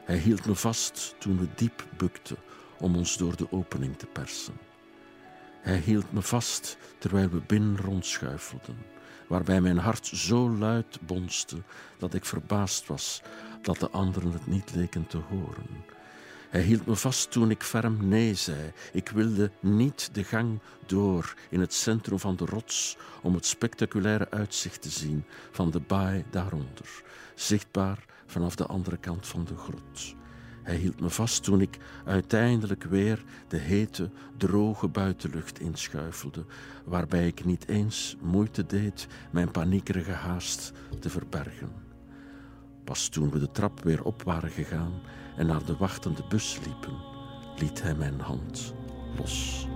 [0.03, 2.37] Hij hield me vast toen we diep bukten
[2.79, 4.53] om ons door de opening te persen.
[5.61, 8.77] Hij hield me vast terwijl we binnen rondschuifelden,
[9.27, 11.61] waarbij mijn hart zo luid bonste
[11.97, 13.21] dat ik verbaasd was
[13.61, 15.83] dat de anderen het niet leken te horen.
[16.49, 18.71] Hij hield me vast toen ik ferm nee zei.
[18.93, 24.29] Ik wilde niet de gang door in het centrum van de rots om het spectaculaire
[24.29, 27.03] uitzicht te zien van de baai daaronder,
[27.35, 30.15] zichtbaar vanaf de andere kant van de grot.
[30.63, 36.45] Hij hield me vast toen ik uiteindelijk weer de hete, droge buitenlucht inschuifelde,
[36.85, 41.71] waarbij ik niet eens moeite deed mijn paniekerige haast te verbergen.
[42.83, 44.93] Pas toen we de trap weer op waren gegaan
[45.37, 46.97] en naar de wachtende bus liepen,
[47.57, 48.73] liet hij mijn hand
[49.17, 49.67] los.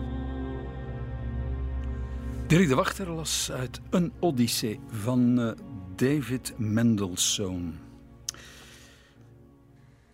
[2.47, 5.51] Dirk de Wachter las uit Een Odyssee van eh,
[5.95, 7.84] David Mendelssohn.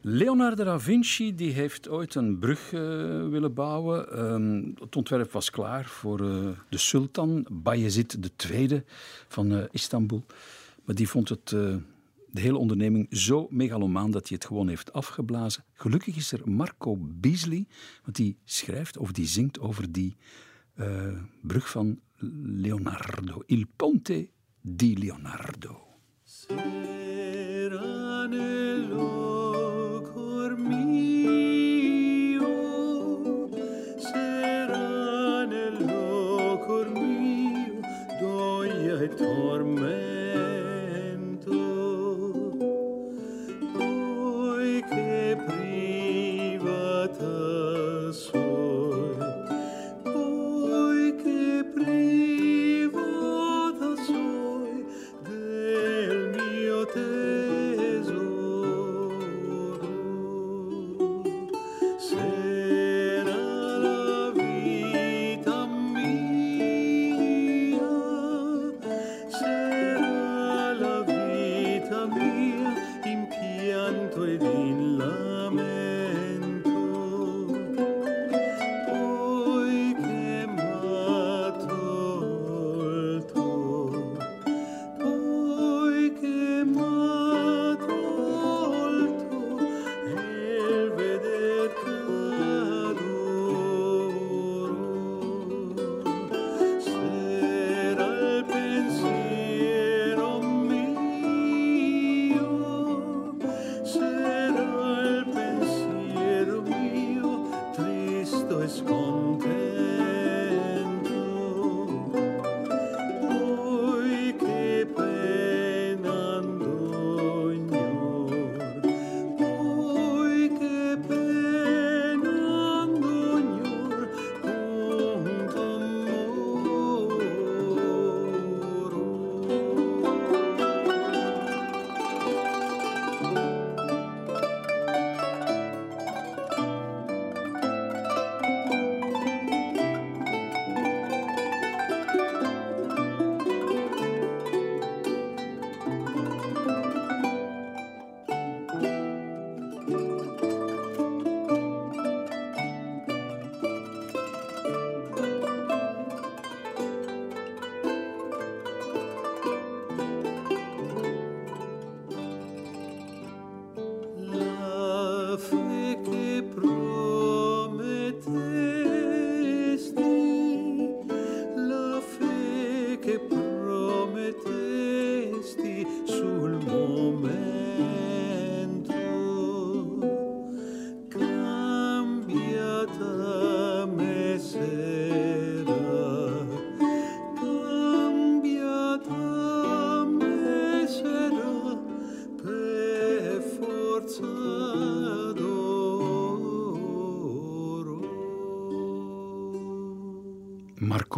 [0.03, 2.81] Leonardo da Vinci die heeft ooit een brug eh,
[3.29, 4.11] willen bouwen.
[4.11, 8.17] Ehm, het ontwerp was klaar voor eh, de sultan Bayezid
[8.49, 8.83] II
[9.27, 10.25] van eh, Istanbul.
[10.85, 11.81] Maar die vond het, de
[12.31, 15.63] hele onderneming zo megalomaan dat hij het gewoon heeft afgeblazen.
[15.73, 17.65] Gelukkig is er Marco Beasley,
[18.03, 20.17] want die schrijft of die zingt over die
[21.41, 21.99] brug van
[22.43, 23.43] Leonardo.
[23.45, 24.29] Il Ponte
[24.61, 25.87] di Leonardo.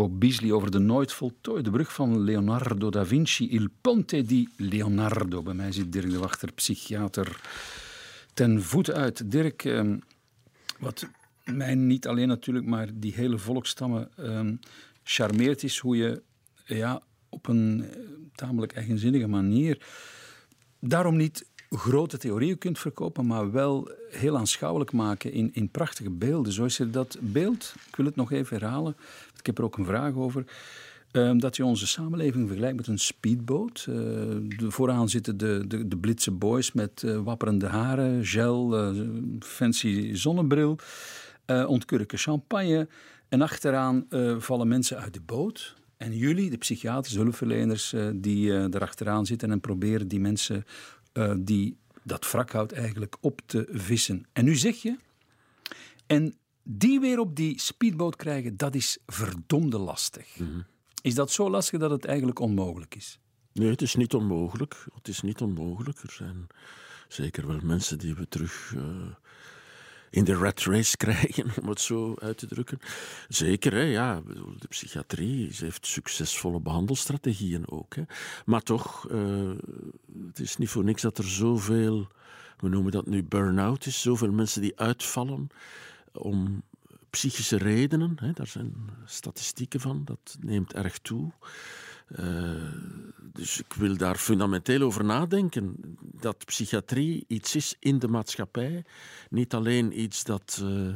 [0.01, 5.41] Beasley over de nooit voltooide brug van Leonardo da Vinci, Il Ponte di Leonardo.
[5.41, 7.41] Bij mij zit Dirk de Wachter, psychiater,
[8.33, 9.31] ten voeten uit.
[9.31, 9.97] Dirk, ehm,
[10.79, 11.07] wat
[11.43, 14.55] mij niet alleen natuurlijk, maar die hele volkstammen ehm,
[15.03, 16.21] charmeert is hoe je
[16.65, 17.99] ja, op een eh,
[18.35, 19.85] tamelijk eigenzinnige manier
[20.79, 26.53] daarom niet grote theorieën kunt verkopen, maar wel heel aanschouwelijk maken in, in prachtige beelden.
[26.53, 28.95] Zo is er dat beeld, ik wil het nog even herhalen,
[29.43, 30.45] ik heb er ook een vraag over,
[31.11, 33.85] ehm, dat je onze samenleving vergelijkt met een speedboot.
[33.89, 33.95] Eh,
[34.67, 39.01] vooraan zitten de, de, de blitse boys met eh, wapperende haren, gel, eh,
[39.39, 40.77] fancy zonnebril,
[41.67, 42.87] ontkurken champagne.
[43.29, 44.05] En achteraan
[44.37, 45.75] vallen mensen uit de boot.
[45.97, 50.63] En jullie, de psychiaters, de hulpverleners, die erachteraan zitten en proberen die mensen
[51.37, 54.25] die dat wrakhout eigenlijk op te vissen.
[54.33, 54.95] En nu zeg je,
[56.07, 60.37] en die weer op die speedboot krijgen, dat is verdomde lastig.
[61.01, 63.19] Is dat zo lastig dat het eigenlijk onmogelijk is?
[63.53, 64.85] Nee, het is niet onmogelijk.
[64.93, 65.99] Het is niet onmogelijk.
[65.99, 66.47] Er zijn
[67.07, 68.83] zeker wel mensen die we terug eh,
[70.09, 72.79] in de rat race krijgen, om het zo uit te drukken.
[73.27, 74.21] Zeker, hè, ja.
[74.59, 77.95] De psychiatrie ze heeft succesvolle behandelstrategieën ook.
[77.95, 78.03] Hè.
[78.45, 79.51] Maar toch, eh,
[80.27, 82.07] het is niet voor niks dat er zoveel,
[82.57, 85.49] we noemen dat nu burn-out is, zoveel mensen die uitvallen
[86.17, 86.63] om
[87.09, 88.13] psychische redenen.
[88.19, 88.73] Hè, daar zijn
[89.05, 91.31] statistieken van, dat neemt erg toe.
[92.07, 92.71] Eh,
[93.33, 95.75] dus ik wil daar fundamenteel over nadenken.
[96.01, 98.83] Dat psychiatrie iets is in de maatschappij.
[99.29, 100.87] Niet alleen iets dat eh,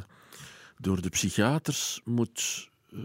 [0.77, 2.99] door de psychiaters moet, eh,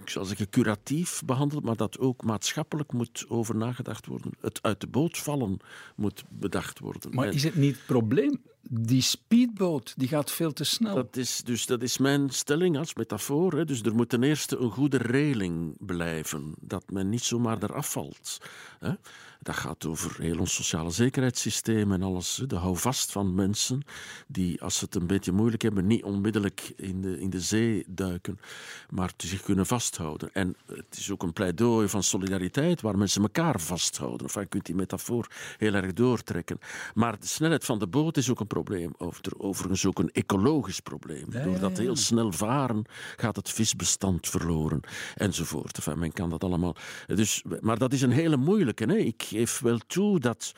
[0.00, 4.32] ik zou zeggen, curatief behandeld, maar dat ook maatschappelijk moet over nagedacht worden.
[4.40, 5.58] Het uit de boot vallen
[5.96, 7.14] moet bedacht worden.
[7.14, 8.42] Maar En- is het niet het probleem?
[8.70, 10.94] Die speedboot die gaat veel te snel.
[10.94, 13.52] Dat is, dus dat is mijn stelling als metafoor.
[13.52, 13.64] Hè.
[13.64, 16.54] Dus er moet ten eerste een goede reling blijven.
[16.60, 18.38] Dat men niet zomaar eraf valt.
[18.78, 18.92] Hè.
[19.42, 22.42] Dat gaat over heel ons sociale zekerheidssysteem en alles.
[22.46, 23.82] De houvast van mensen
[24.26, 27.84] die, als ze het een beetje moeilijk hebben, niet onmiddellijk in de, in de zee
[27.88, 28.38] duiken,
[28.90, 30.30] maar zich kunnen vasthouden.
[30.32, 34.26] En het is ook een pleidooi van solidariteit waar mensen elkaar vasthouden.
[34.26, 35.26] Enfin, je kunt die metafoor
[35.58, 36.58] heel erg doortrekken.
[36.94, 38.92] Maar de snelheid van de boot is ook een probleem.
[38.98, 41.26] Over- Overigens ook een ecologisch probleem.
[41.30, 41.82] Ja, Door dat ja, ja.
[41.82, 42.84] heel snel varen
[43.16, 44.80] gaat het visbestand verloren.
[45.14, 45.76] Enzovoort.
[45.76, 46.76] Enfin, men kan dat allemaal.
[47.06, 48.84] Dus, maar dat is een hele moeilijke.
[48.84, 48.96] Hè?
[48.96, 50.52] Ik geef wel toe dat.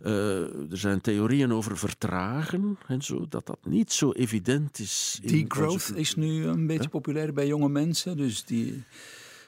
[0.00, 5.20] eh, er zijn theorieën over vertragen en zo, dat dat niet zo evident is.
[5.22, 8.16] Degrowth onze- is nu een beetje populair bij jonge mensen.
[8.16, 8.82] Dus die...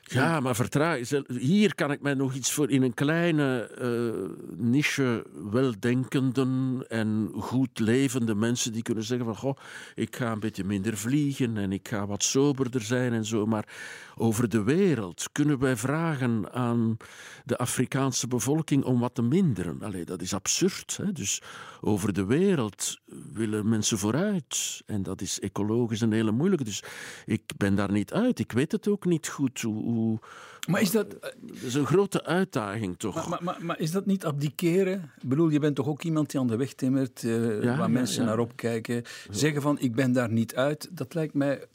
[0.09, 1.25] Ja, maar vertragen.
[1.39, 7.79] Hier kan ik mij nog iets voor in een kleine eh, niche weldenkenden en goed
[7.79, 9.57] levende mensen die kunnen zeggen van goh,
[9.95, 13.47] ik ga een beetje minder vliegen en ik ga wat soberder zijn en zo.
[13.47, 13.69] Maar
[14.18, 16.96] over de wereld kunnen wij vragen aan
[17.44, 19.83] de Afrikaanse bevolking om wat te minderen.
[19.83, 20.96] Allee, dat is absurd.
[21.02, 21.12] Hè?
[21.12, 21.42] Dus
[21.81, 22.98] over de wereld
[23.33, 24.83] willen mensen vooruit.
[24.87, 26.64] En dat is ecologisch een hele moeilijke.
[26.64, 26.83] Dus
[27.26, 28.38] ik ben daar niet uit.
[28.38, 29.83] Ik weet het ook niet goed hoe.
[29.83, 30.18] hoe
[30.68, 33.14] Maar is dat, dat is een grote uitdaging toch?
[33.14, 35.11] maar, maar, maar, maar is dat niet abdiceren?
[35.22, 37.79] Ik bedoel, je bent toch ook iemand die aan de weg timmert, eh, Ja, waar
[37.79, 38.29] ja, mensen ja.
[38.29, 39.02] naar opkijken.
[39.31, 40.88] Zeggen van, ik ben daar niet uit.
[40.92, 41.66] Dat lijkt mij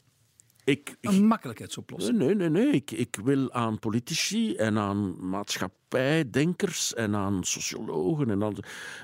[0.64, 2.18] ik, ik, een makkelijkheidsoplossing.
[2.18, 2.70] Nee, nee, nee.
[2.70, 5.26] Ik, ik wil aan politici en aan
[5.92, 8.54] maatschappijdenkers en aan sociologen en aan,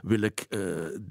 [0.03, 0.61] wil ik eh,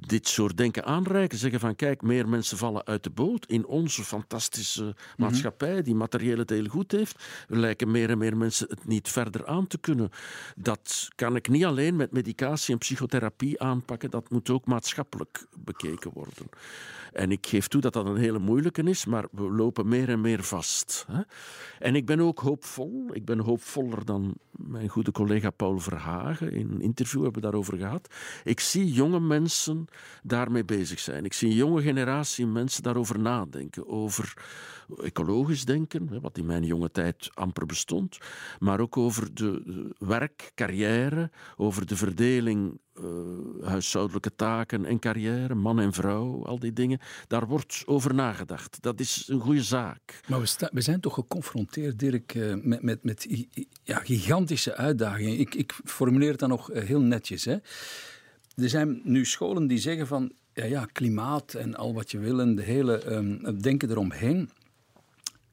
[0.08, 1.38] dit soort denken aanreiken.
[1.38, 6.38] Zeggen van kijk, meer mensen vallen uit de boot in onze fantastische maatschappij die materieel
[6.38, 7.24] het heel goed heeft.
[7.48, 10.10] Lijken meer en meer mensen het niet verder aan te kunnen.
[10.56, 14.10] Dat kan ik niet alleen met medicatie en psychotherapie aanpakken.
[14.10, 16.50] Dat moet ook maatschappelijk bekeken worden.
[17.14, 20.22] En ik geef toe dat dat een hele moeilijke is, maar we lopen meer en
[20.22, 21.06] meer vast.
[21.12, 21.22] Hè?
[21.80, 23.10] En ik ben ook hoopvol.
[23.12, 26.52] Ik ben hoopvoller dan mijn goede collega Paul Verhagen.
[26.52, 28.14] In een interview hebben we daarover gehad.
[28.44, 29.86] Ik zie jonge mensen
[30.24, 31.26] daarmee bezig zijn.
[31.26, 33.88] Ik zie een jonge generatie mensen daarover nadenken.
[33.88, 34.34] Over
[35.02, 38.18] ecologisch denken, wat in mijn jonge tijd amper bestond.
[38.60, 42.80] Maar ook over de werk, carrière, over de verdeling
[43.62, 47.00] huishoudelijke taken en carrière, man en vrouw, al die dingen.
[47.28, 48.78] Daar wordt over nagedacht.
[48.82, 50.20] Dat is een goede zaak.
[50.28, 50.40] Maar
[50.72, 53.28] we, zijn toch geconfronteerd, Dirk, eh, met, met, met
[53.84, 55.40] ja, gigantische uitdagingen.
[55.40, 57.46] Ik, ik formuleer het dan nog eh, heel netjes.
[57.46, 57.58] Hè.
[58.56, 62.40] Er zijn nu scholen die zeggen van ja, ja, klimaat en al wat je wil
[62.40, 64.50] en de hele ehm, denken eromheen.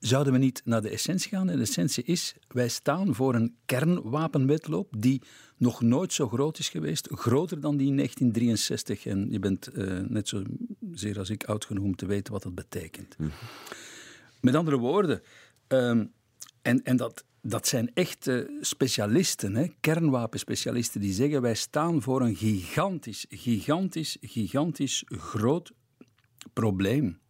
[0.04, 1.48] Zouden we niet naar de essentie gaan?
[1.48, 5.22] En de essentie is, wij staan voor een kernwapenwetloop die
[5.56, 7.08] nog nooit zo groot is geweest.
[7.10, 9.06] Groter dan die in 1963.
[9.06, 10.42] En je bent eh, net zo
[10.92, 13.16] zeer als ik oud genoeg om te weten wat dat betekent.
[14.40, 15.22] Met andere woorden,
[15.66, 16.06] ehm,
[16.62, 22.36] en, en dat, dat zijn echte specialisten, hè, kernwapenspecialisten, die zeggen wij staan voor een
[22.36, 25.72] gigantisch, gigantisch, gigantisch groot
[26.52, 27.22] probleem.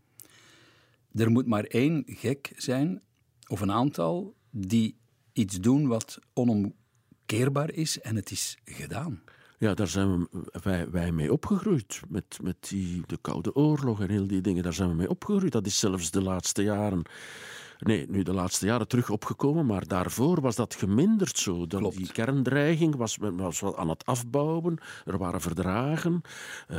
[1.14, 3.02] Er moet maar één gek zijn,
[3.46, 4.96] of een aantal, die
[5.32, 9.22] iets doen wat onomkeerbaar is en het is gedaan.
[9.58, 10.28] Ja, daar zijn we,
[10.62, 12.00] wij, wij mee opgegroeid.
[12.08, 14.62] Met, met die, de Koude Oorlog en heel die dingen.
[14.62, 15.52] Daar zijn we mee opgegroeid.
[15.52, 17.02] Dat is zelfs de laatste jaren.
[17.84, 21.66] Nee, nu de laatste jaren terug opgekomen, maar daarvoor was dat geminderd zo.
[21.66, 21.96] Dan Klopt.
[21.96, 24.78] Die kerndreiging was, was aan het afbouwen.
[25.04, 26.20] Er waren verdragen.
[26.68, 26.78] eh,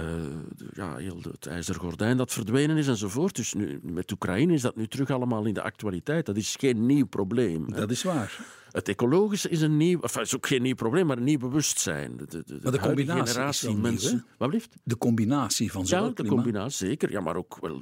[0.73, 3.35] ja, heel de- het ijzeren gordijn dat verdwenen is enzovoort.
[3.35, 6.25] Dus nu, met Oekraïne is dat nu terug allemaal in de actualiteit.
[6.25, 7.65] Dat is geen nieuw probleem.
[7.65, 7.79] hè.
[7.79, 8.39] Dat is waar.
[8.71, 12.17] Het ecologische is een nieuw, enfin, is ook geen nieuw probleem, maar een nieuw bewustzijn.
[12.17, 14.25] De, de, de, Maar de combinatie generatie nieuw, mensen.
[14.37, 14.75] Wat blieft?
[14.83, 17.11] De combinatie van zowel Ja, de klimaat- combinatie zeker.
[17.11, 17.81] Ja, maar ook wel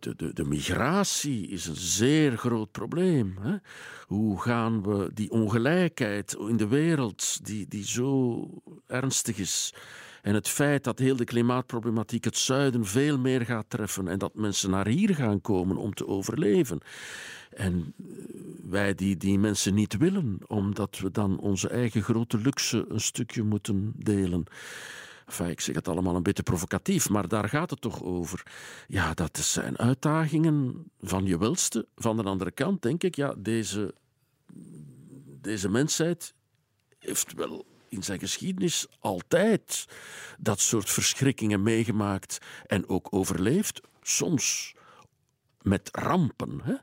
[0.00, 3.36] de, de, de, migratie is een zeer groot probleem.
[3.40, 3.56] Hè?
[4.06, 8.48] Hoe gaan we die ongelijkheid in de wereld, die, die zo
[8.86, 9.74] ernstig is,
[10.22, 14.34] en het feit dat heel de klimaatproblematiek het zuiden veel meer gaat treffen en dat
[14.34, 16.80] mensen naar hier gaan komen om te overleven.
[17.50, 18.04] En eh,
[18.64, 23.42] wij die die mensen niet willen, omdat we dan onze eigen grote luxe een stukje
[23.42, 24.44] moeten delen.
[25.30, 28.42] Enfin, ik zeg het allemaal een beetje provocatief, maar daar gaat het toch over.
[28.88, 31.86] Ja, dat zijn uitdagingen van je welste.
[31.96, 33.94] Van de andere kant denk ik, ja, deze,
[35.40, 36.34] deze mensheid
[36.98, 39.86] heeft wel in zijn geschiedenis altijd
[40.38, 43.80] dat soort verschrikkingen meegemaakt en ook overleefd.
[44.02, 44.74] Soms
[45.62, 46.60] met rampen.
[46.62, 46.74] Hè?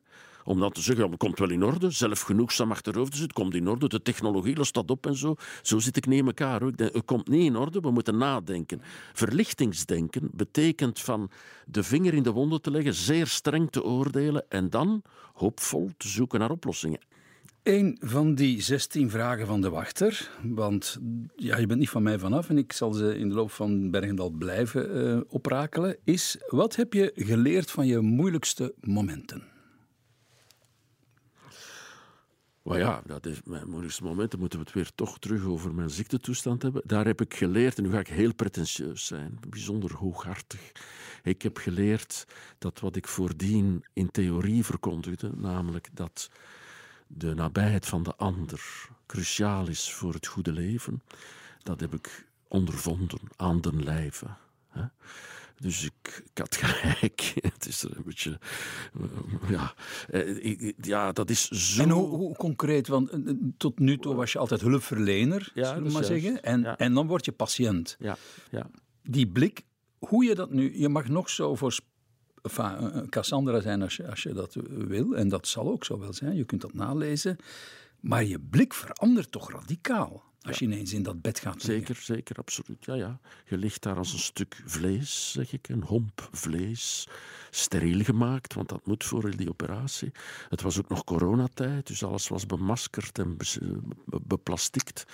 [0.47, 3.45] Om dan te zeggen, ja, het komt wel in orde, zelfgenoegzaam achterover te zitten, het
[3.45, 5.35] komt in orde, de technologie lost dat op en zo.
[5.61, 6.61] Zo zit ik niet elkaar.
[6.61, 6.71] Hoor.
[6.75, 8.81] Het komt niet in orde, we moeten nadenken.
[9.13, 11.29] Verlichtingsdenken betekent van
[11.65, 15.01] de vinger in de wonden te leggen, zeer streng te oordelen en dan
[15.33, 16.99] hoopvol te zoeken naar oplossingen.
[17.63, 20.99] Een van die 16 vragen van de wachter, want
[21.35, 23.91] ja, je bent niet van mij vanaf en ik zal ze in de loop van
[23.91, 29.55] Bergendal blijven eh, oprakelen, is wat heb je geleerd van je moeilijkste momenten?
[32.67, 34.31] Maar ja, dat is mijn moeilijkste moment.
[34.31, 36.81] Dan moeten we het weer toch terug over mijn ziektetoestand hebben.
[36.85, 40.71] Daar heb ik geleerd, en nu ga ik heel pretentieus zijn, bijzonder hooghartig.
[41.23, 42.27] Ik heb geleerd
[42.57, 46.29] dat wat ik voordien in theorie verkondigde, namelijk dat
[47.07, 51.01] de nabijheid van de ander cruciaal is voor het goede leven,
[51.63, 54.27] dat heb ik ondervonden aan den lijve.
[55.59, 57.33] Dus ik, ik had gelijk.
[57.53, 58.39] Het is een beetje.
[58.93, 59.73] eh, Ja,
[60.09, 61.81] eh, ja dat is zo.
[61.83, 63.19] En hoe, hoe concreet, want eh,
[63.57, 66.21] tot nu toe was je altijd hulpverlener, Ja, zullen we maar juist.
[66.23, 66.77] zeggen, en, Ja.
[66.77, 67.95] en dan word je patiënt.
[67.99, 68.17] Ja,
[68.51, 68.69] ja.
[69.03, 69.61] Die blik,
[69.99, 71.79] hoe je dat nu, je mag nog zo voor
[72.41, 76.13] enfin, Cassandra zijn als je, als je dat wil, en dat zal ook zo wel
[76.13, 77.37] zijn, je kunt dat nalezen,
[77.99, 81.85] maar je blik verandert toch radicaal als je ineens in dat bed gaat liggen.
[81.85, 82.85] Zeker, zeker, absoluut.
[82.85, 83.19] Ja, ja.
[83.45, 87.07] Je ligt daar als een stuk vlees, zeg ik, een homp vlees,
[87.49, 90.11] steriel gemaakt, want dat moet voor die operatie.
[90.49, 93.37] Het was ook nog coronatijd, dus alles was bemaskerd en
[94.05, 95.05] beplastikt.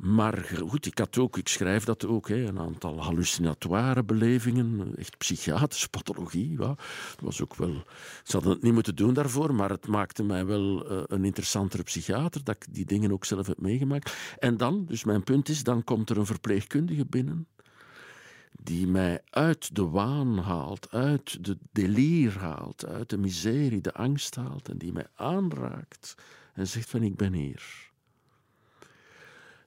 [0.00, 5.18] Maar goed, ik had ook, ik schrijf dat ook, hè, een aantal hallucinatoire belevingen, echt
[5.18, 6.56] psychiatrische pathologie.
[6.58, 6.70] Ja.
[7.10, 7.84] Het was ook wel,
[8.22, 11.82] ze hadden het niet moeten doen daarvoor, maar het maakte mij wel eh, een interessantere
[11.82, 14.16] psychiater, dat ik die dingen ook zelf heb meegemaakt.
[14.38, 17.46] En dan, dus mijn punt is, dan komt er een verpleegkundige binnen,
[18.62, 24.34] die mij uit de waan haalt, uit de delier haalt, uit de miserie, de angst
[24.34, 26.14] haalt, en die mij aanraakt
[26.54, 27.89] en zegt van ik ben hier.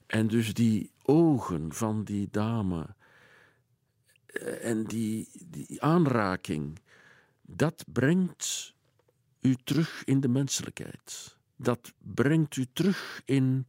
[0.08, 2.86] En dus die ogen van die dame
[4.26, 6.80] eh, en die, die aanraking,
[7.41, 8.74] dat brengt
[9.41, 11.38] u terug in de menselijkheid.
[11.56, 13.66] Dat brengt u terug in,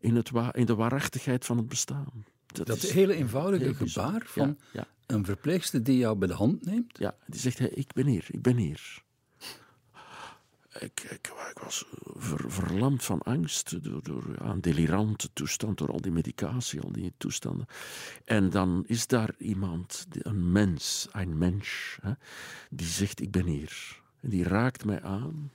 [0.00, 2.24] in, het, wa- in de waarachtigheid van het bestaan.
[2.46, 6.64] Dat, hele eenvoudige heel gebaar van Ja, ja, een verpleegster die jou bij de hand
[6.64, 6.98] neemt.
[6.98, 9.02] ja, die zegt, hey, ik ben hier, ik ben hier.
[10.80, 11.84] Ik, ik, was
[12.16, 17.12] ver- verlamd van angst door, door een delirante toestand, door al die medicatie, al die
[17.16, 17.66] toestanden.
[18.24, 21.98] En dan is daar iemand, een mens, een mens,
[22.70, 24.00] die zegt: Ik ben hier.
[24.20, 25.52] En die raakt mij aan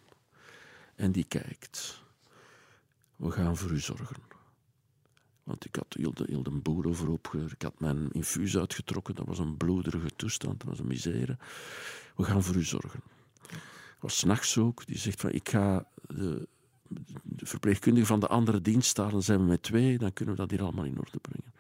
[0.96, 2.02] en die kijkt.
[3.16, 4.16] We gaan voor u zorgen.
[5.44, 9.16] Want ik had heel de, heel de boer ge- Ik had mijn infuus uitgetrokken.
[9.16, 10.60] Dat was een bloederige toestand.
[10.60, 11.38] Dat was een misère.
[12.16, 13.02] We gaan voor u zorgen.
[14.00, 14.86] Was 's nachts ook.
[14.86, 16.48] Die zegt van, ik ga de,
[17.24, 19.12] de verpleegkundige van de andere dienst halen.
[19.12, 19.98] Dan zijn we met twee.
[19.98, 21.54] Dan kunnen we dat hier allemaal in orde brengen.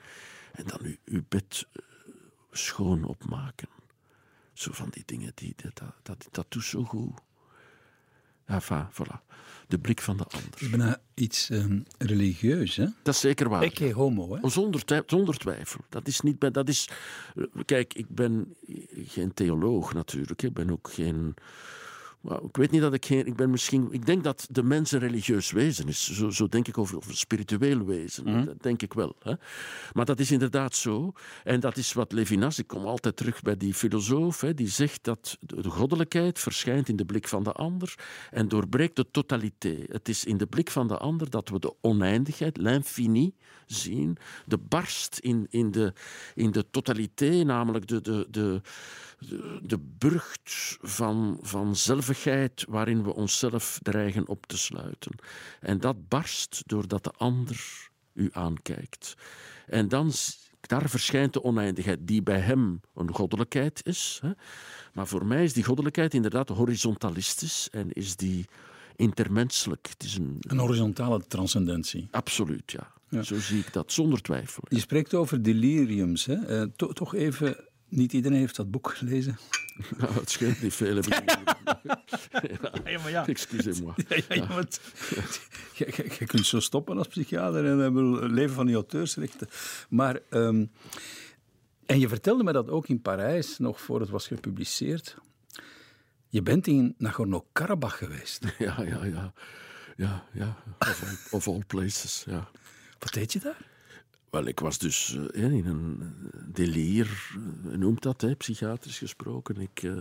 [0.51, 1.81] En dan uw, uw bed eh,
[2.51, 3.67] schoon opmaken.
[4.53, 5.31] Zo van die dingen.
[5.35, 7.19] Die, dat, dat, dat, doet zo goed.
[8.45, 9.25] Enfin, voilà.
[9.67, 10.49] De blik van de ander.
[10.49, 12.85] Het is bijna iets ehm, religieus, hè?
[13.01, 13.61] Dat is zeker waar.
[13.61, 14.49] Ecce homo, hè?
[14.49, 15.79] Zonder, zonder twijfel.
[15.89, 16.53] Dat is niet.
[16.53, 16.89] Dat is,
[17.35, 18.55] eh, kijk, ik ben
[19.05, 20.41] geen theoloog natuurlijk.
[20.41, 21.35] Ik ben ook geen.
[22.43, 23.25] Ik weet niet dat ik geen.
[23.25, 23.87] Ik ben misschien.
[23.91, 26.13] Ik denk dat de mens een religieus wezen is.
[26.13, 28.45] Zo, zo denk ik over, spiritueel wezen.
[28.45, 29.15] Dat denk ik wel.
[29.19, 29.33] Hè.
[29.93, 31.13] Maar dat is inderdaad zo.
[31.43, 32.59] En dat is wat Levinas.
[32.59, 34.41] Ik kom altijd terug bij die filosoof.
[34.41, 37.95] Hè, die zegt dat de de goddelijkheid verschijnt in de blik van de ander.
[38.31, 39.91] En doorbreekt de totaliteit.
[39.91, 43.33] Het is in de blik van de ander dat we de oneindigheid, l'infini,
[43.65, 44.17] zien.
[44.45, 45.93] De barst in, in, de,
[46.35, 48.61] in de totaliteit, namelijk de, de, de,
[49.19, 55.11] de, de burcht van, van zelvigheid waarin we onszelf dreigen op te sluiten.
[55.59, 59.13] En dat barst doordat de ander u aankijkt.
[59.65, 60.11] En dan,
[60.61, 64.19] daar verschijnt de oneindigheid, die bij hem een goddelijkheid is.
[64.21, 64.31] Hè.
[64.93, 68.45] Maar voor mij is die goddelijkheid inderdaad horizontalistisch en is die
[68.95, 69.87] intermenselijk.
[69.89, 70.37] Het is een...
[70.39, 72.07] Een horizontale transcendentie.
[72.11, 72.95] Absoluut, ja.
[73.23, 74.63] Zo zie ik dat, zonder twijfel.
[74.69, 76.35] Je spreekt over deliriums, hè?
[76.35, 79.37] Eh, to- toch even, niet iedereen heeft dat boek gelezen.
[79.97, 80.95] Nou, het schijnt niet veel.
[80.95, 81.13] Heb ik
[82.91, 83.27] Ja, maar ja.
[83.35, 83.93] Excusez-moi.
[84.07, 84.47] Ja, ja,
[85.73, 89.47] je, je- je kunt zo stoppen als psychiater en we willen leven van die auteursrechten.
[89.89, 90.65] Maar, ehm,
[91.85, 95.15] en je vertelde me dat ook in Parijs, nog voor het was gepubliceerd.
[96.27, 98.43] Je bent in Nagorno-Karabakh geweest.
[98.57, 99.33] Ja, ja, ja.
[99.95, 100.57] Ja, ja.
[100.79, 102.49] Of all, of all places, ja.
[102.99, 103.65] Wat deed je daar?
[104.29, 109.57] Wel, ik was dus eh, in een eh, delier, eh, noemt dat, hè, psychiatrisch gesproken.
[109.57, 109.95] Ik eh,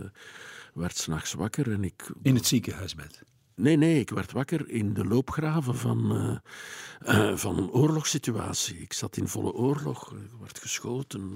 [0.73, 2.11] werd s'nachts wakker en ik...
[2.21, 3.23] In het ziekenhuisbed.
[3.55, 6.41] Nee, nee, ik werd wakker in de loopgraven van,
[7.35, 8.77] van een oorlogssituatie.
[8.77, 11.35] Ik zat in volle oorlog, er werd geschoten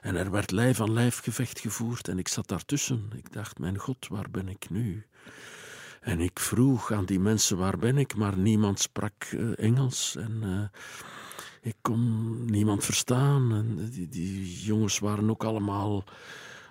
[0.00, 3.10] en er werd lijf aan lijf gevecht gevoerd en ik zat daartussen.
[3.16, 5.06] Ik dacht, mijn god, waar ben ik nu?
[6.00, 8.14] En ik vroeg aan die mensen, waar ben ik?
[8.14, 9.24] Maar niemand sprak
[9.56, 10.70] Engels en...
[11.60, 13.52] ik kon niemand verstaan.
[13.52, 16.04] En die, die jongens waren ook allemaal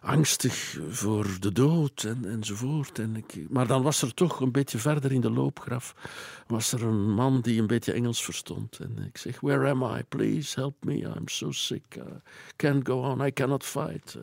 [0.01, 2.99] angstig voor de dood en, enzovoort.
[2.99, 5.95] En ik, maar dan was er toch een beetje verder in de loopgraf...
[6.47, 8.79] was er een man die een beetje Engels verstond.
[8.79, 10.03] En ik zeg, where am I?
[10.03, 10.95] Please help me.
[10.95, 11.95] I'm so sick.
[11.95, 12.01] I
[12.55, 13.25] can't go on.
[13.25, 14.17] I cannot fight.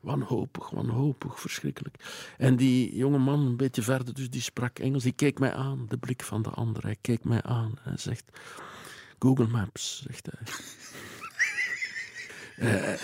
[0.00, 1.96] Wanhopig, wanhopig, verschrikkelijk.
[2.38, 5.02] En die jonge man, een beetje verder, dus die sprak Engels.
[5.02, 6.82] Die keek mij aan, de blik van de ander.
[6.82, 8.24] Hij keek mij aan en zegt...
[9.24, 10.42] Google Maps, zegt hij.
[12.56, 13.02] Eh,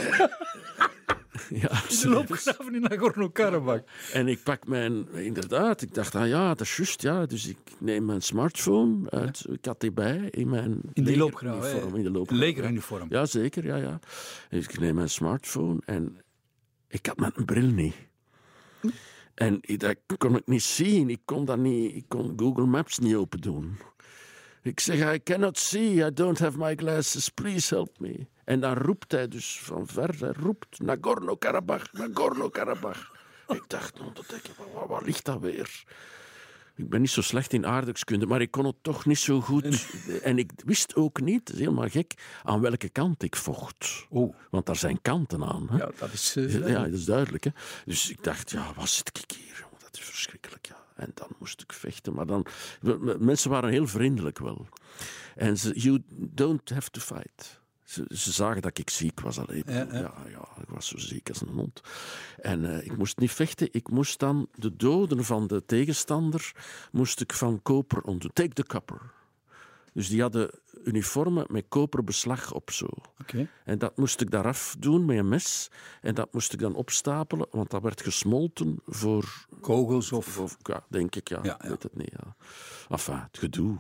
[1.61, 2.05] ja, De serieus.
[2.05, 3.83] loopgraven in Nagorno-Karabakh.
[4.13, 7.27] En ik pak mijn, inderdaad, ik dacht, ah ja, dat is juist, ja.
[7.27, 11.95] Dus ik neem mijn smartphone uit, ik had die bij in mijn In die loopgraven.
[11.97, 13.07] In de loopgraven.
[13.09, 13.99] Ja, zeker, ja, ja.
[14.51, 16.17] Dus ik neem mijn smartphone en
[16.89, 17.95] ik had mijn bril niet.
[19.35, 22.99] En ik- dat kon ik niet zien, ik kon, dat niet, ik kon Google Maps
[22.99, 23.77] niet open doen.
[24.63, 28.27] Ik zeg, I cannot see, I don't have my glasses, please help me.
[28.45, 33.11] En dan roept hij dus van ver, hij roept Nagorno-Karabakh, Nagorno-Karabakh.
[33.49, 35.85] Ik dacht, nou, dat denk ik, waar, waar ligt dat weer?
[36.77, 39.87] Ik ben niet zo slecht in aardrijkskunde, maar ik kon het toch niet zo goed.
[40.23, 44.07] En ik wist ook niet, dat is helemaal gek, aan welke kant ik vocht.
[44.09, 45.67] Oh, Want daar zijn kanten aan.
[45.71, 45.77] Hè?
[45.77, 46.37] ja, dat is...
[46.37, 47.45] eh, Ja, dat is duidelijk.
[47.45, 47.51] Hè?
[47.85, 49.57] Dus ik dacht, ja, wat zit ik hier?
[49.61, 49.77] jongen?
[49.81, 50.67] Dat is verschrikkelijk.
[50.67, 50.80] Ja.
[51.01, 52.15] En dan moest ik vechten.
[52.15, 52.47] Maar dan,
[53.19, 54.67] mensen waren heel vriendelijk wel.
[55.37, 57.61] En ze, you don't have to fight.
[57.85, 59.63] Ze, ze zagen dat ik ziek was alleen.
[59.67, 60.15] Ja, Ja, ja.
[60.29, 60.49] ja.
[60.63, 61.81] ik was zo ziek als een hond.
[62.37, 63.69] En eh, ik moest niet vechten.
[63.71, 66.53] Ik moest dan de doden van de tegenstander
[66.93, 68.33] moest ik van koper ontdoen.
[68.33, 69.01] Take the copper.
[69.93, 70.51] Dus die hadden
[70.85, 72.87] uniformen met koperen beslag op zo.
[73.65, 75.71] En dat moest ik daar afdoen met een mes.
[76.01, 79.47] En dat moest ik dan opstapelen, want dat werd gesmolten voor...
[79.61, 80.57] Kogels of...
[80.63, 81.39] ja, denk ik, ja.
[81.43, 81.69] Ja, Ik ja.
[81.69, 82.37] weet het niet, ja.
[82.89, 83.79] Enfin, het gedoe.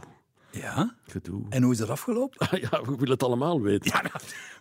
[0.51, 0.95] Ja?
[1.07, 1.43] Gedoe.
[1.49, 2.49] En hoe is dat afgelopen?
[2.61, 4.11] Ja, we willen het allemaal weten.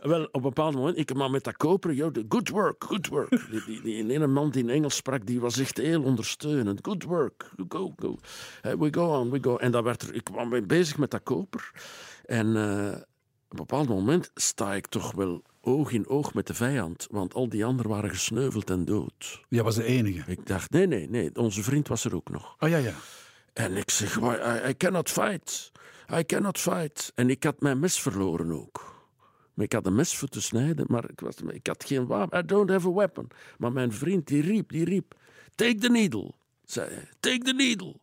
[0.01, 3.29] Wel, op een bepaald moment, ik maar met dat koper, yo, good work, good work.
[3.51, 6.79] Die, die, die ene man die in Engels sprak, die was echt heel ondersteunend.
[6.81, 8.17] Good work, go, go.
[8.61, 9.57] We go on, we go.
[9.57, 11.71] En dan werd er, ik kwam bezig met dat koper.
[12.25, 13.01] En eh,
[13.49, 17.33] op een bepaald moment sta ik toch wel oog in oog met de vijand, want
[17.33, 19.41] al die anderen waren gesneuveld en dood.
[19.49, 20.31] Jij was de enige.
[20.31, 22.55] Ik dacht, nee, nee, nee, onze vriend was er ook nog.
[22.59, 22.93] Oh ja, ja.
[23.59, 25.71] En ik zeg, "Why, I, I cannot fight.
[26.13, 27.11] I cannot fight.
[27.15, 28.97] En ik had mijn mes verloren ook.
[29.55, 32.39] Ik had een mes voor te snijden, maar ik, was, ik had geen wapen.
[32.39, 33.27] I don't have a weapon.
[33.57, 35.15] Maar mijn vriend, die riep, die riep.
[35.55, 36.31] Take the needle,
[36.63, 37.09] zei hij.
[37.19, 37.95] Take the needle.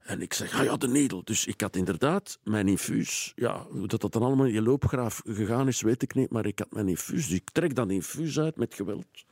[0.00, 1.20] En ik zeg, ah ja, de needle.
[1.24, 3.32] Dus ik had inderdaad mijn infuus.
[3.34, 6.30] Ja, hoe dat, dat dan allemaal in je loopgraaf gegaan is, weet ik niet.
[6.30, 7.26] Maar ik had mijn infuus.
[7.26, 9.24] Dus ik trek dat infuus uit met geweld.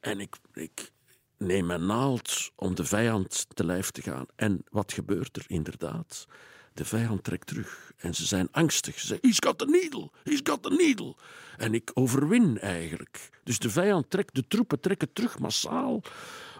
[0.00, 0.90] En ik, ik
[1.38, 4.26] neem mijn naald om de vijand te lijf te gaan.
[4.36, 6.26] En wat gebeurt er inderdaad?
[6.74, 7.92] De vijand trekt terug.
[7.96, 8.98] En ze zijn angstig.
[8.98, 11.14] Ze zeggen, he's got the needle, he's got the needle.
[11.56, 13.30] En ik overwin eigenlijk.
[13.44, 16.02] Dus de vijand trekt, de troepen trekken terug massaal.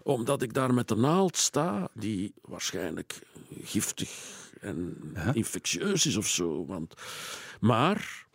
[0.02, 3.20] Omdat ik daar met de naald sta, die waarschijnlijk
[3.62, 4.10] giftig
[4.60, 4.96] en
[5.32, 6.66] infectieus is of zo.
[6.66, 6.94] Want...
[7.60, 8.25] Maar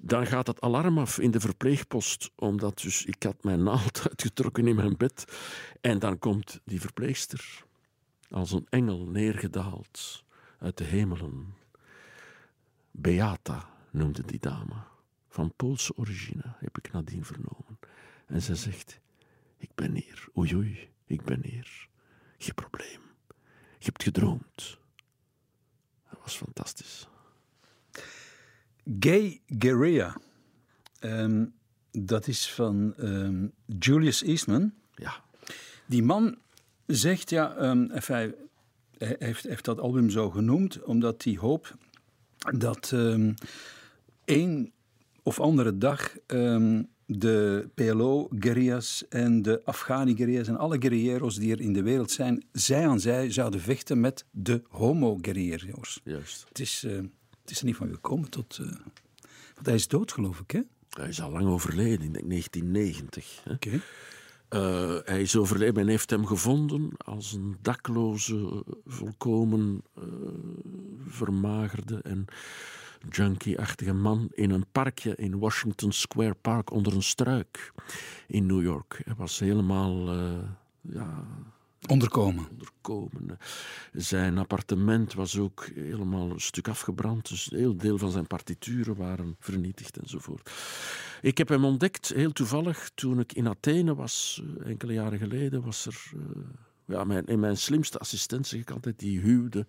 [0.00, 4.66] dan gaat het alarm af in de verpleegpost, omdat dus ik had mijn naald uitgetrokken
[4.66, 5.24] in mijn bed.
[5.80, 7.64] En dan komt die verpleegster
[8.30, 10.24] als een engel neergedaald
[10.58, 11.54] uit de hemelen.
[12.90, 14.74] Beata noemde die dame,
[15.28, 17.78] van Poolse origine, heb ik nadien vernomen.
[18.26, 19.00] En zij zegt,
[19.56, 21.88] ik ben hier, oei, ik ben hier.
[22.38, 23.00] Geen probleem,
[23.78, 24.78] je hebt gedroomd.
[26.10, 27.08] Dat was fantastisch.
[29.00, 30.16] Gay Guerrilla.
[30.98, 31.44] Ehm,
[31.90, 33.46] dat is van ehm,
[33.78, 34.72] Julius Eastman.
[34.94, 35.24] Ja,
[35.86, 36.36] Die man
[36.86, 38.34] zegt, ja, ehm, enfin, hij
[38.98, 41.74] hij heeft, heeft dat album zo genoemd omdat hij hoopt
[42.56, 43.32] dat ehm
[44.24, 44.72] één
[45.22, 46.14] of andere dag
[47.06, 52.88] de PLO-guerrillas en de Afghani-guerrillas en alle guerrilleros die er in de wereld zijn, zij
[52.88, 56.00] aan zij zouden vechten met de homo-guerrilleros.
[56.04, 56.44] juist.
[56.48, 56.86] Het is,
[57.48, 58.58] het is er niet van gekomen tot...
[58.60, 58.66] eh,
[59.54, 60.60] want hij is dood, geloof ik, hè?
[60.90, 63.40] Hij is al lang overleden, ik denk 1990.
[63.44, 63.52] Hè.
[63.52, 63.80] Oké.
[64.48, 65.74] Eh, hij is overleden.
[65.74, 70.02] Men heeft hem gevonden als een dakloze, volkomen eh,
[71.06, 72.24] vermagerde en
[73.10, 77.72] junkie-achtige man in een parkje in Washington Square Park onder een struik
[78.26, 79.00] in New York.
[79.04, 80.12] Hij was helemaal
[80.80, 81.26] ja,
[81.86, 82.48] Onderkomen.
[82.50, 83.38] onderkomen.
[83.92, 87.28] Zijn appartement was ook helemaal een stuk afgebrand.
[87.28, 90.50] Dus een heel deel van zijn partituren waren vernietigd enzovoort.
[91.20, 95.62] Ik heb hem ontdekt, heel toevallig, toen ik in Athene was, eh, enkele jaren geleden,
[95.62, 96.02] was er...
[96.14, 96.20] eh,
[96.84, 99.66] ja, mijn, in mijn slimste assistent, zeg ik altijd, die huwde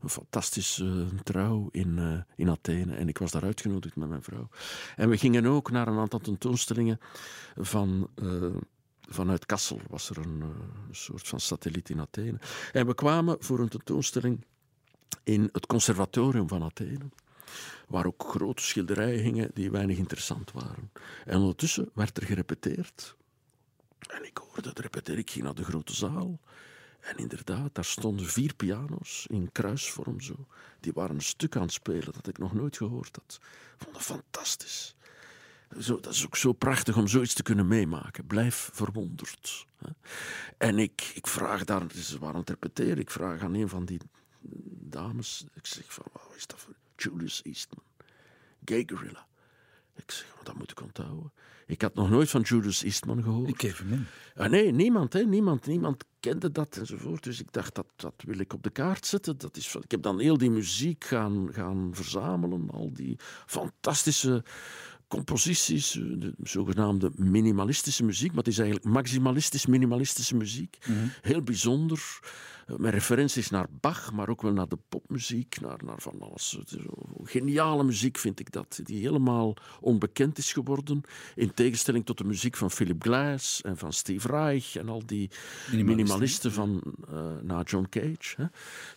[0.00, 2.94] een fantastische trouw in, eh, in Athene.
[2.94, 4.48] En ik was daar uitgenodigd met mijn vrouw.
[4.96, 6.98] En we gingen ook naar een aantal tentoonstellingen
[7.56, 8.10] van...
[9.08, 10.48] vanuit Kassel was er een, eh,
[10.88, 12.38] een soort van satelliet in Athene.
[12.72, 14.44] En we kwamen voor een tentoonstelling
[15.22, 17.08] in het conservatorium van Athene,
[17.88, 20.90] waar ook grote schilderijen hingen die weinig interessant waren.
[21.24, 23.16] En ondertussen werd er gerepeteerd.
[23.98, 25.20] En ik hoorde het repeteren.
[25.20, 26.40] Ik ging naar de grote zaal.
[27.00, 30.46] En inderdaad, daar stonden vier piano's in kruisvorm zo.
[30.80, 33.38] Die waren een stuk aan het spelen dat ik nog nooit gehoord had.
[33.76, 34.94] Ik vond het fantastisch.
[35.80, 38.26] Zo, dat is ook zo prachtig om zoiets te kunnen meemaken.
[38.26, 39.66] Blijf verwonderd.
[40.56, 43.84] En ik, ik vraag daar, ze waren aan het repeteren, ik vraag aan een van
[43.84, 44.00] die
[44.80, 47.84] dames, ik zeg van, wat is dat voor Julius Eastman,
[48.64, 49.26] Gay Gorilla.
[49.94, 51.32] Ik zeg, "Oh, dat moet ik onthouden.
[51.66, 53.48] Ik had nog nooit van Julius Eastman gehoord.
[53.48, 54.06] Ik geef hem in.
[54.34, 57.22] Ah, nee, niemand, hè, niemand, niemand kende dat enzovoort.
[57.22, 59.38] Dus ik dacht, dat, dat wil ik op de kaart zetten.
[59.38, 63.16] Dat is, ik heb dan heel die muziek gaan, gaan verzamelen, al die
[63.46, 64.44] fantastische
[65.08, 70.78] composities, eh, de zogenaamde minimalistische muziek, maar het is eigenlijk maximalistisch-minimalistische muziek.
[71.20, 72.20] Heel bijzonder,
[72.76, 76.58] met referenties naar Bach, maar ook wel naar de popmuziek, naar, naar van alles.
[77.22, 81.00] Geniale muziek vind ik dat, die helemaal onbekend is geworden,
[81.34, 85.30] in tegenstelling tot de muziek van Philip Glass en van Steve Reich en al die
[85.72, 88.34] minimalisten van eh, na John Cage.
[88.36, 88.44] Hè.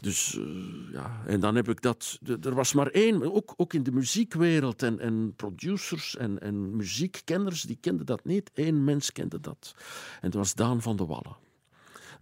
[0.02, 0.44] Dus eh,
[0.92, 2.20] ja, en dan heb ik dat.
[2.42, 7.62] Er was maar één, ook, ook in de muziekwereld en, en producers en, en muziekkenners,
[7.62, 8.52] die kenden dat niet.
[8.54, 9.76] Eén mens kende dat.
[10.22, 11.50] En dat was Daan van de Wallen.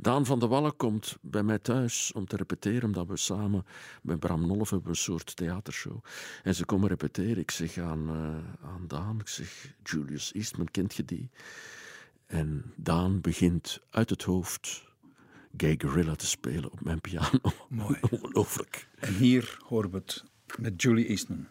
[0.02, 3.66] Daan van de Wallen komt bij mij thuis om te repeteren, omdat we samen
[4.02, 6.04] met Bram Nolf hebben een soort theatershow.
[6.44, 7.38] En ze komen repeteren.
[7.38, 11.30] Ik zeg aan, eh, aan Daan, ik zeg, Julius Eastman, kent je die?
[12.26, 14.84] En Daan begint uit het hoofd
[15.58, 17.40] Gay Gorilla te spelen op mijn piano.
[17.70, 17.98] Mooi.
[18.10, 18.88] Ongelooflijk.
[18.96, 20.24] En hier horen we het
[20.60, 21.48] met Julie Eastman.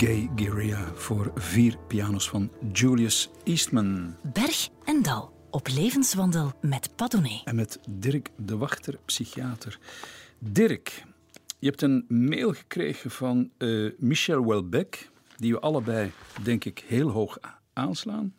[0.00, 4.16] Gay Guerilla voor vier pianos van Julius Eastman.
[4.32, 7.40] Berg en Dal op levenswandel met Padone.
[7.44, 9.78] En met Dirk de Wachter, psychiater.
[10.38, 11.04] Dirk,
[11.58, 17.08] je hebt een mail gekregen van uh, Michel Welbeck, die we allebei, denk ik, heel
[17.08, 17.38] hoog
[17.72, 18.34] aanslaan.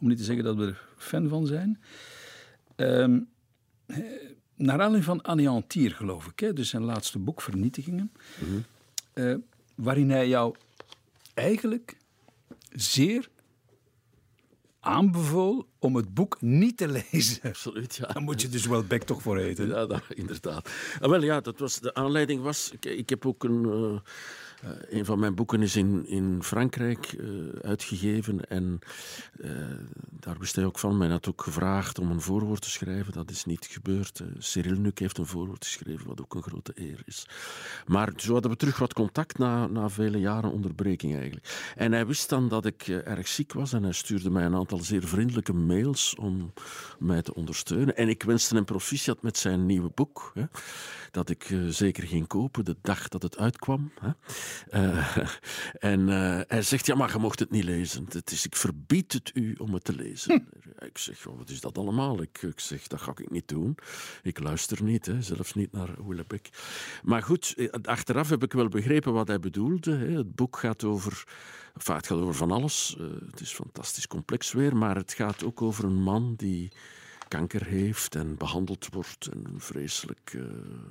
[0.00, 1.80] Om niet te zeggen dat we er fan van zijn.
[2.76, 3.18] Uh,
[4.56, 6.52] naar aanleiding van Anéantir, geloof ik, hè?
[6.52, 8.12] dus zijn laatste boek, Vernietigingen.
[8.38, 8.64] Mm -hmm.
[9.14, 9.36] uh,
[9.74, 10.54] waarin hij jou
[11.34, 11.96] eigenlijk
[12.70, 13.28] zeer
[14.80, 17.42] aanbevolen om het boek niet te lezen.
[17.42, 18.06] Absoluut, ja.
[18.06, 19.68] Dan moet je dus wel bek toch voor eten.
[19.68, 20.70] Ja, dat, inderdaad.
[21.00, 22.70] Ah, wel ja, dat was, de aanleiding was...
[22.72, 23.64] Ik, ik heb ook een...
[23.66, 23.98] Uh,
[24.64, 28.78] uh, een van mijn boeken is in, in Frankrijk uh, uitgegeven en
[29.36, 29.50] uh,
[30.10, 30.96] daar wist hij ook van.
[30.96, 33.12] Mij had ook gevraagd om een voorwoord te schrijven.
[33.12, 34.22] Dat is niet gebeurd.
[34.38, 37.28] Cyril Nuc heeft een voorwoord geschreven, wat ook een grote eer is.
[37.86, 41.72] Maar zo hadden we terug wat contact na, na vele jaren onderbreking eigenlijk.
[41.76, 44.78] En hij wist dan dat ik erg ziek was en hij stuurde mij een aantal
[44.78, 46.52] zeer vriendelijke mails om
[46.98, 47.96] mij te ondersteunen.
[47.96, 50.44] En ik wenste hem proficiat met zijn nieuwe boek, hè,
[51.10, 53.92] dat ik zeker ging kopen de dag dat het uitkwam.
[54.00, 54.10] Hè.
[54.70, 55.16] Uh,
[55.90, 58.06] en uh, hij zegt, ja, maar je mocht het niet lezen.
[58.08, 60.46] Het is, ik verbied het u om het te lezen.
[60.60, 60.84] Hm.
[60.84, 62.22] Ik zeg, wat is dat allemaal?
[62.22, 63.76] Ik, ik, zeg, dat ga ik niet doen.
[64.22, 66.48] Ik luister niet, hè, zelfs niet naar Willebeck.
[67.02, 69.96] Maar goed, achteraf heb ik wel begrepen wat hij bedoelde.
[69.96, 70.16] Hè.
[70.16, 71.24] Het boek gaat over...
[71.74, 72.96] Enfin, het gaat over van alles.
[73.00, 76.72] Uh, het is fantastisch complex weer, maar het gaat ook over een man die
[77.34, 80.38] kanker heeft en behandeld wordt en een vreselijk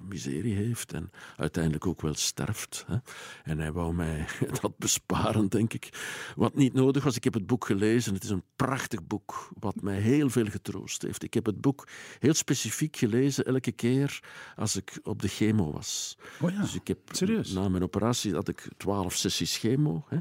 [0.09, 2.85] miserie heeft en uiteindelijk ook wel sterft.
[2.87, 2.97] Hè.
[3.43, 4.25] En hij wou mij
[4.61, 5.89] dat besparen, denk ik.
[6.35, 8.13] Wat niet nodig was, ik heb het boek gelezen.
[8.13, 11.23] Het is een prachtig boek, wat mij heel veel getroost heeft.
[11.23, 11.87] Ik heb het boek
[12.19, 14.19] heel specifiek gelezen elke keer
[14.55, 16.17] als ik op de chemo was.
[16.41, 17.51] Oh ja, dus ik heb, serieus?
[17.51, 20.05] Na mijn operatie had ik twaalf sessies chemo.
[20.07, 20.17] Hè.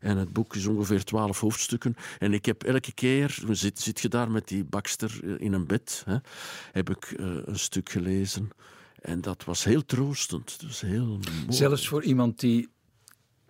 [0.00, 1.94] En het boek is ongeveer twaalf hoofdstukken.
[2.18, 5.59] En ik heb elke keer, zit, zit je daar met die bakster eh, in een
[5.66, 6.16] bed, hè,
[6.72, 8.50] heb ik uh, een stuk gelezen.
[9.00, 10.60] En dat was heel troostend.
[10.60, 11.46] Dus heel mooi.
[11.48, 12.68] Zelfs voor iemand die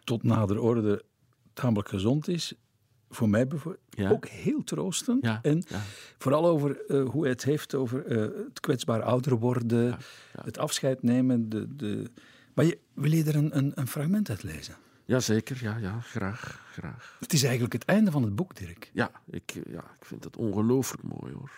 [0.05, 1.05] tot nader orde
[1.53, 2.55] tamelijk gezond is,
[3.11, 3.49] voor mij
[3.91, 4.11] ja.
[4.11, 5.25] ook heel troostend.
[5.25, 5.83] Ja, en ja.
[6.19, 9.99] vooral over uh, hoe hij het heeft over uh, het kwetsbaar ouder worden,
[10.43, 11.49] het afscheid nemen.
[11.49, 12.11] De, de...
[12.55, 14.77] Maar je, wil je er een, een, een fragment uit lezen?
[15.05, 17.17] Jazeker, ja, ja, graag, graag.
[17.21, 18.91] Het is eigenlijk het einde van het boek, Dirk.
[18.93, 21.51] Ja, ik, ja, ik vind het ongelooflijk mooi hoor.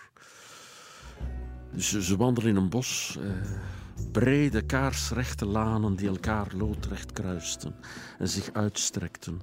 [1.76, 3.18] Ze wandelen in een bos.
[3.20, 3.30] Eh,
[4.12, 7.74] brede kaarsrechte lanen die elkaar loodrecht kruisten
[8.18, 9.40] en zich uitstrekten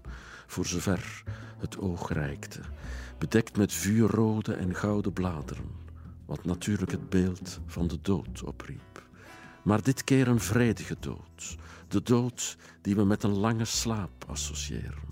[0.48, 1.24] voor zover
[1.58, 2.60] het oog reikte,
[3.18, 5.70] bedekt met vuurrode en gouden bladeren,
[6.26, 9.04] wat natuurlijk het beeld van de dood opriep.
[9.64, 11.58] Maar dit keer een vredige dood,
[11.88, 15.08] de dood die we met een lange slaap associëren.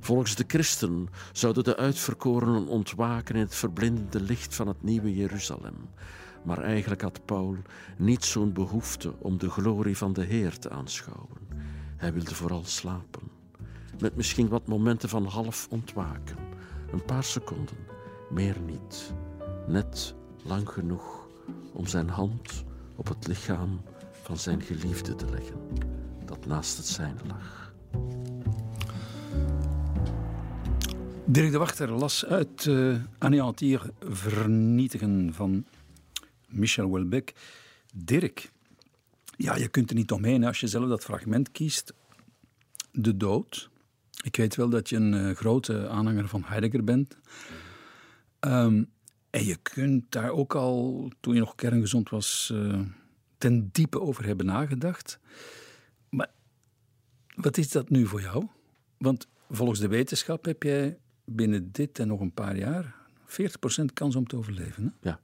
[0.00, 5.88] Volgens de christen zouden de uitverkorenen ontwaken in het verblindende licht van het nieuwe Jeruzalem.
[6.46, 7.56] Maar eigenlijk had Paul
[7.96, 11.38] niet zo'n behoefte om de glorie van de Heer te aanschouwen.
[11.96, 13.34] Hij wilde vooral slapen
[14.00, 16.36] met misschien wat momenten van half ontwaken.
[16.92, 17.76] Een paar seconden,
[18.30, 19.12] meer niet.
[19.66, 21.28] Net lang genoeg
[21.72, 22.64] om zijn hand
[22.96, 23.80] op het lichaam
[24.22, 25.56] van zijn geliefde te leggen,
[26.24, 27.74] dat naast het zijne lag.
[31.24, 32.96] Dirk de Wachter las uit uh,
[34.00, 35.64] Vernietigen van
[36.46, 37.34] Michel Welbeck.
[37.94, 38.50] Dirk,
[39.36, 41.92] ja, je kunt er niet omheen als je zelf dat fragment kiest.
[42.92, 43.70] De dood,
[44.22, 47.16] ik weet wel dat je een uh, grote aanhanger van Heidegger bent.
[48.40, 48.90] Um,
[49.30, 52.80] en je kunt daar ook al, toen je nog kerngezond was, uh,
[53.38, 55.18] ten diepe over hebben nagedacht.
[56.08, 56.30] Maar
[57.34, 58.46] wat is dat nu voor jou?
[58.98, 62.94] Want volgens de wetenschap heb jij binnen dit en nog een paar jaar
[63.26, 64.84] 40% kans om te overleven.
[64.84, 65.08] Hè?
[65.08, 65.20] Ja.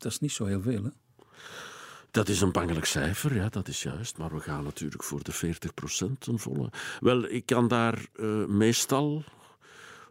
[0.00, 0.90] Dat is niet zo heel veel, hè?
[2.10, 4.18] Dat is een bangelijk cijfer, ja, dat is juist.
[4.18, 5.38] Maar we gaan natuurlijk voor de 40%
[6.20, 6.70] een volle.
[7.00, 9.24] Wel, ik kan daar uh, meestal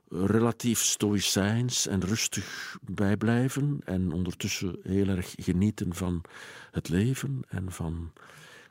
[0.10, 3.82] relatief stoïcijns en rustig bij blijven.
[3.86, 6.22] En ondertussen heel erg genieten van
[6.72, 8.14] het leven en van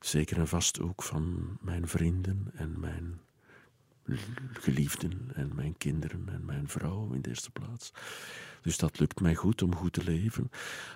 [0.01, 3.21] zeker en vast ook van mijn vrienden en mijn
[4.53, 7.93] geliefden en mijn kinderen en mijn vrouw in de eerste plaats.
[8.63, 10.51] Dus dat lukt mij goed om goed te leven.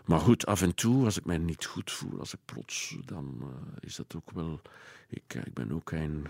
[0.05, 3.37] Maar goed, af en toe, als ik mij niet goed voel, als ik plots, dan
[3.41, 3.47] uh,
[3.81, 4.61] is dat ook wel.
[5.09, 6.27] Ik, ik ben ook een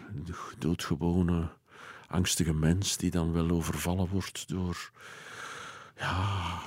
[0.59, 1.49] doodgewone,
[2.09, 4.91] angstige mens die dan wel overvallen wordt door.
[5.97, 6.61] Ja,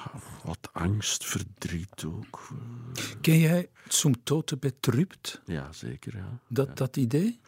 [0.43, 2.47] wat angst, verdriet ook.
[3.21, 5.41] Ken jij Zum Tote betrupt?
[5.45, 6.17] Ja, zeker.
[6.17, 6.39] Ja.
[6.47, 6.73] Dat, ja.
[6.73, 7.39] dat idee?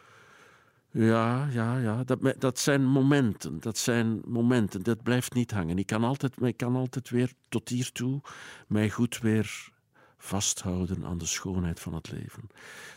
[0.90, 2.04] Ja, ja, ja.
[2.04, 3.60] Dat, dat zijn momenten.
[3.60, 4.82] Dat zijn momenten.
[4.82, 5.78] Dat blijft niet hangen.
[5.78, 8.20] Ik kan altijd, ik kan altijd weer tot hiertoe
[8.66, 9.70] mij goed weer
[10.18, 12.42] vasthouden aan de schoonheid van het leven.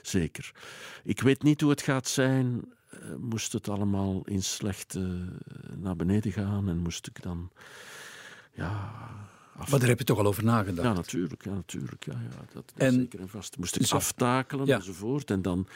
[0.01, 0.51] Zeker.
[1.03, 2.73] Ik weet niet hoe het gaat zijn.
[2.93, 7.49] Uh, moest het allemaal in slechte uh, naar beneden gaan en moest ik dan.
[8.53, 8.93] Ja.
[9.57, 9.71] Af...
[9.71, 10.87] Maar daar heb je toch al over nagedacht?
[10.87, 11.43] Ja, natuurlijk.
[11.45, 13.57] Ja, natuurlijk ja, ja, dat, en, zeker en vast.
[13.57, 14.75] Moest ik zo, aftakelen ja.
[14.75, 15.31] enzovoort.
[15.31, 15.67] En dan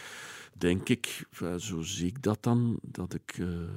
[0.57, 1.27] denk ik,
[1.57, 3.69] zo zie ik dat dan, dat, ik, uh,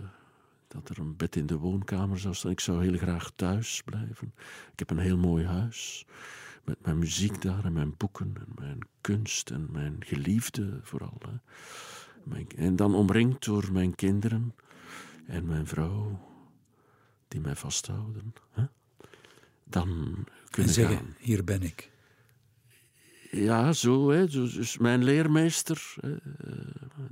[0.69, 2.51] dat er een bed in de woonkamer zou staan.
[2.51, 4.33] Ik zou heel graag thuis blijven.
[4.73, 6.07] Ik heb een heel mooi huis.
[6.65, 11.19] Met mijn muziek daar en mijn boeken en mijn kunst en mijn geliefde vooral.
[11.19, 11.37] Hè.
[12.25, 14.55] Mijn, en dan omringd door mijn kinderen
[15.27, 16.21] en mijn vrouw,
[17.29, 18.35] die mij vasthouden.
[18.51, 18.65] Hè.
[19.65, 19.89] Dan
[20.51, 21.15] kunnen en zeggen, gaan.
[21.19, 21.91] hier ben ik.
[23.31, 24.11] Ja, zo.
[24.11, 24.27] Hè.
[24.27, 25.95] Dus mijn leermeester,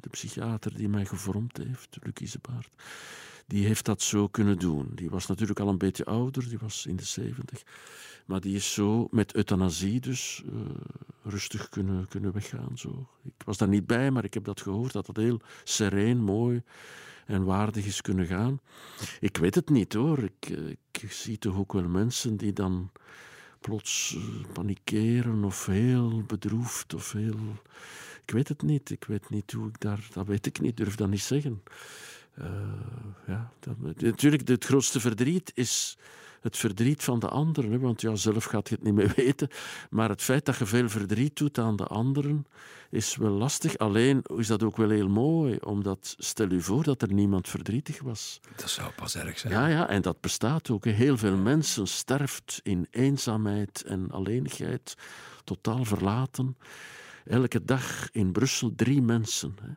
[0.01, 2.75] de psychiater die mij gevormd heeft, Luc Isebaard,
[3.47, 4.91] die heeft dat zo kunnen doen.
[4.95, 7.63] Die was natuurlijk al een beetje ouder, die was in de zeventig.
[8.27, 10.61] Maar die is zo met euthanasie dus uh,
[11.23, 12.79] rustig kunnen, kunnen weggaan.
[12.79, 13.09] Zo.
[13.25, 16.63] Ik was daar niet bij, maar ik heb dat gehoord, dat dat heel sereen, mooi
[17.27, 18.61] en waardig is kunnen gaan.
[19.21, 20.19] Ik weet het niet hoor.
[20.19, 20.49] Ik,
[20.91, 22.91] ik zie toch ook wel mensen die dan
[23.67, 24.17] plots
[24.53, 27.39] panikeren of heel bedroefd of heel.
[28.25, 28.91] Ik weet het niet.
[28.91, 30.09] Ik weet niet hoe ik daar.
[30.13, 30.77] Dat weet ik niet.
[30.77, 31.63] Durf dat niet zeggen.
[32.39, 32.47] Uh,
[33.27, 33.53] ja,
[33.99, 35.99] natuurlijk, het grootste verdriet is
[36.47, 37.81] het verdriet van de anderen.
[37.81, 39.49] Want ja, zelf gaat je het niet meer weten.
[39.91, 42.47] Maar het feit dat je veel verdriet doet aan de anderen
[42.91, 43.79] is wel lastig.
[43.79, 48.03] Alleen is dat ook wel heel mooi, omdat stel u voor dat er niemand verdrietig
[48.03, 48.41] was.
[48.57, 49.53] Dat zou pas erg zijn.
[49.53, 50.85] Ja, ja, en dat bestaat ook.
[50.85, 54.95] Heel veel mensen sterft in eenzaamheid en alleenigheid,
[55.45, 56.57] totaal verlaten.
[57.25, 59.71] Elke dag in Brussel drie mensen, hè,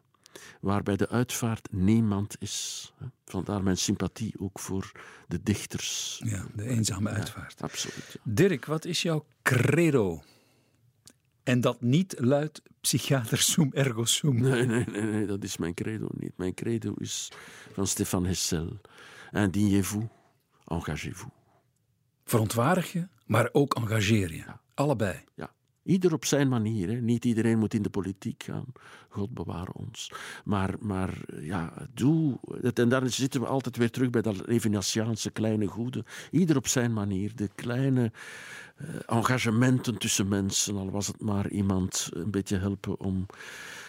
[0.62, 2.94] waar bij de uitvaart niemand is.
[3.26, 4.92] Vandaar mijn sympathie ook voor
[5.28, 6.22] de dichters.
[6.26, 7.62] Ja, de eenzame uitvaart.
[7.62, 8.06] Absoluut.
[8.12, 8.20] ja.
[8.24, 10.24] Dirk, wat is jouw credo?
[11.44, 14.42] En dat niet luidt psychiater sum ergo sum.
[14.42, 16.38] Nee, nee, nee, nee, dat is mijn credo niet.
[16.38, 17.32] Mijn credo is
[17.74, 18.80] van Stefan Hessel.
[19.32, 20.06] Indignez-vous,
[20.68, 21.32] engagez-vous.
[22.26, 24.46] Verontwaardig je, maar ook engageer je.
[24.74, 25.24] Allebei.
[25.36, 25.52] Ja.
[25.84, 26.88] Ieder op zijn manier.
[26.90, 26.96] Hè.
[26.96, 28.66] Niet iedereen moet in de politiek gaan.
[29.10, 30.12] God beware ons.
[30.44, 32.40] Maar, maar ja, doe.
[32.74, 36.06] En daar zitten we altijd weer terug bij dat Levinasiaanse kleine goede.
[36.32, 37.36] Ieder op zijn manier.
[37.36, 38.12] De kleine
[38.76, 40.76] eh, engagementen tussen mensen.
[40.76, 43.26] Al was het maar iemand een beetje helpen om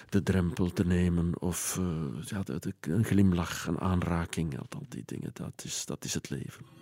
[0.09, 1.41] de drempel te nemen.
[1.41, 2.43] Of eh, ja,
[2.80, 4.59] een glimlach, een aanraking.
[4.59, 5.30] Al die dingen.
[5.32, 6.79] Dat is, dat is het leven.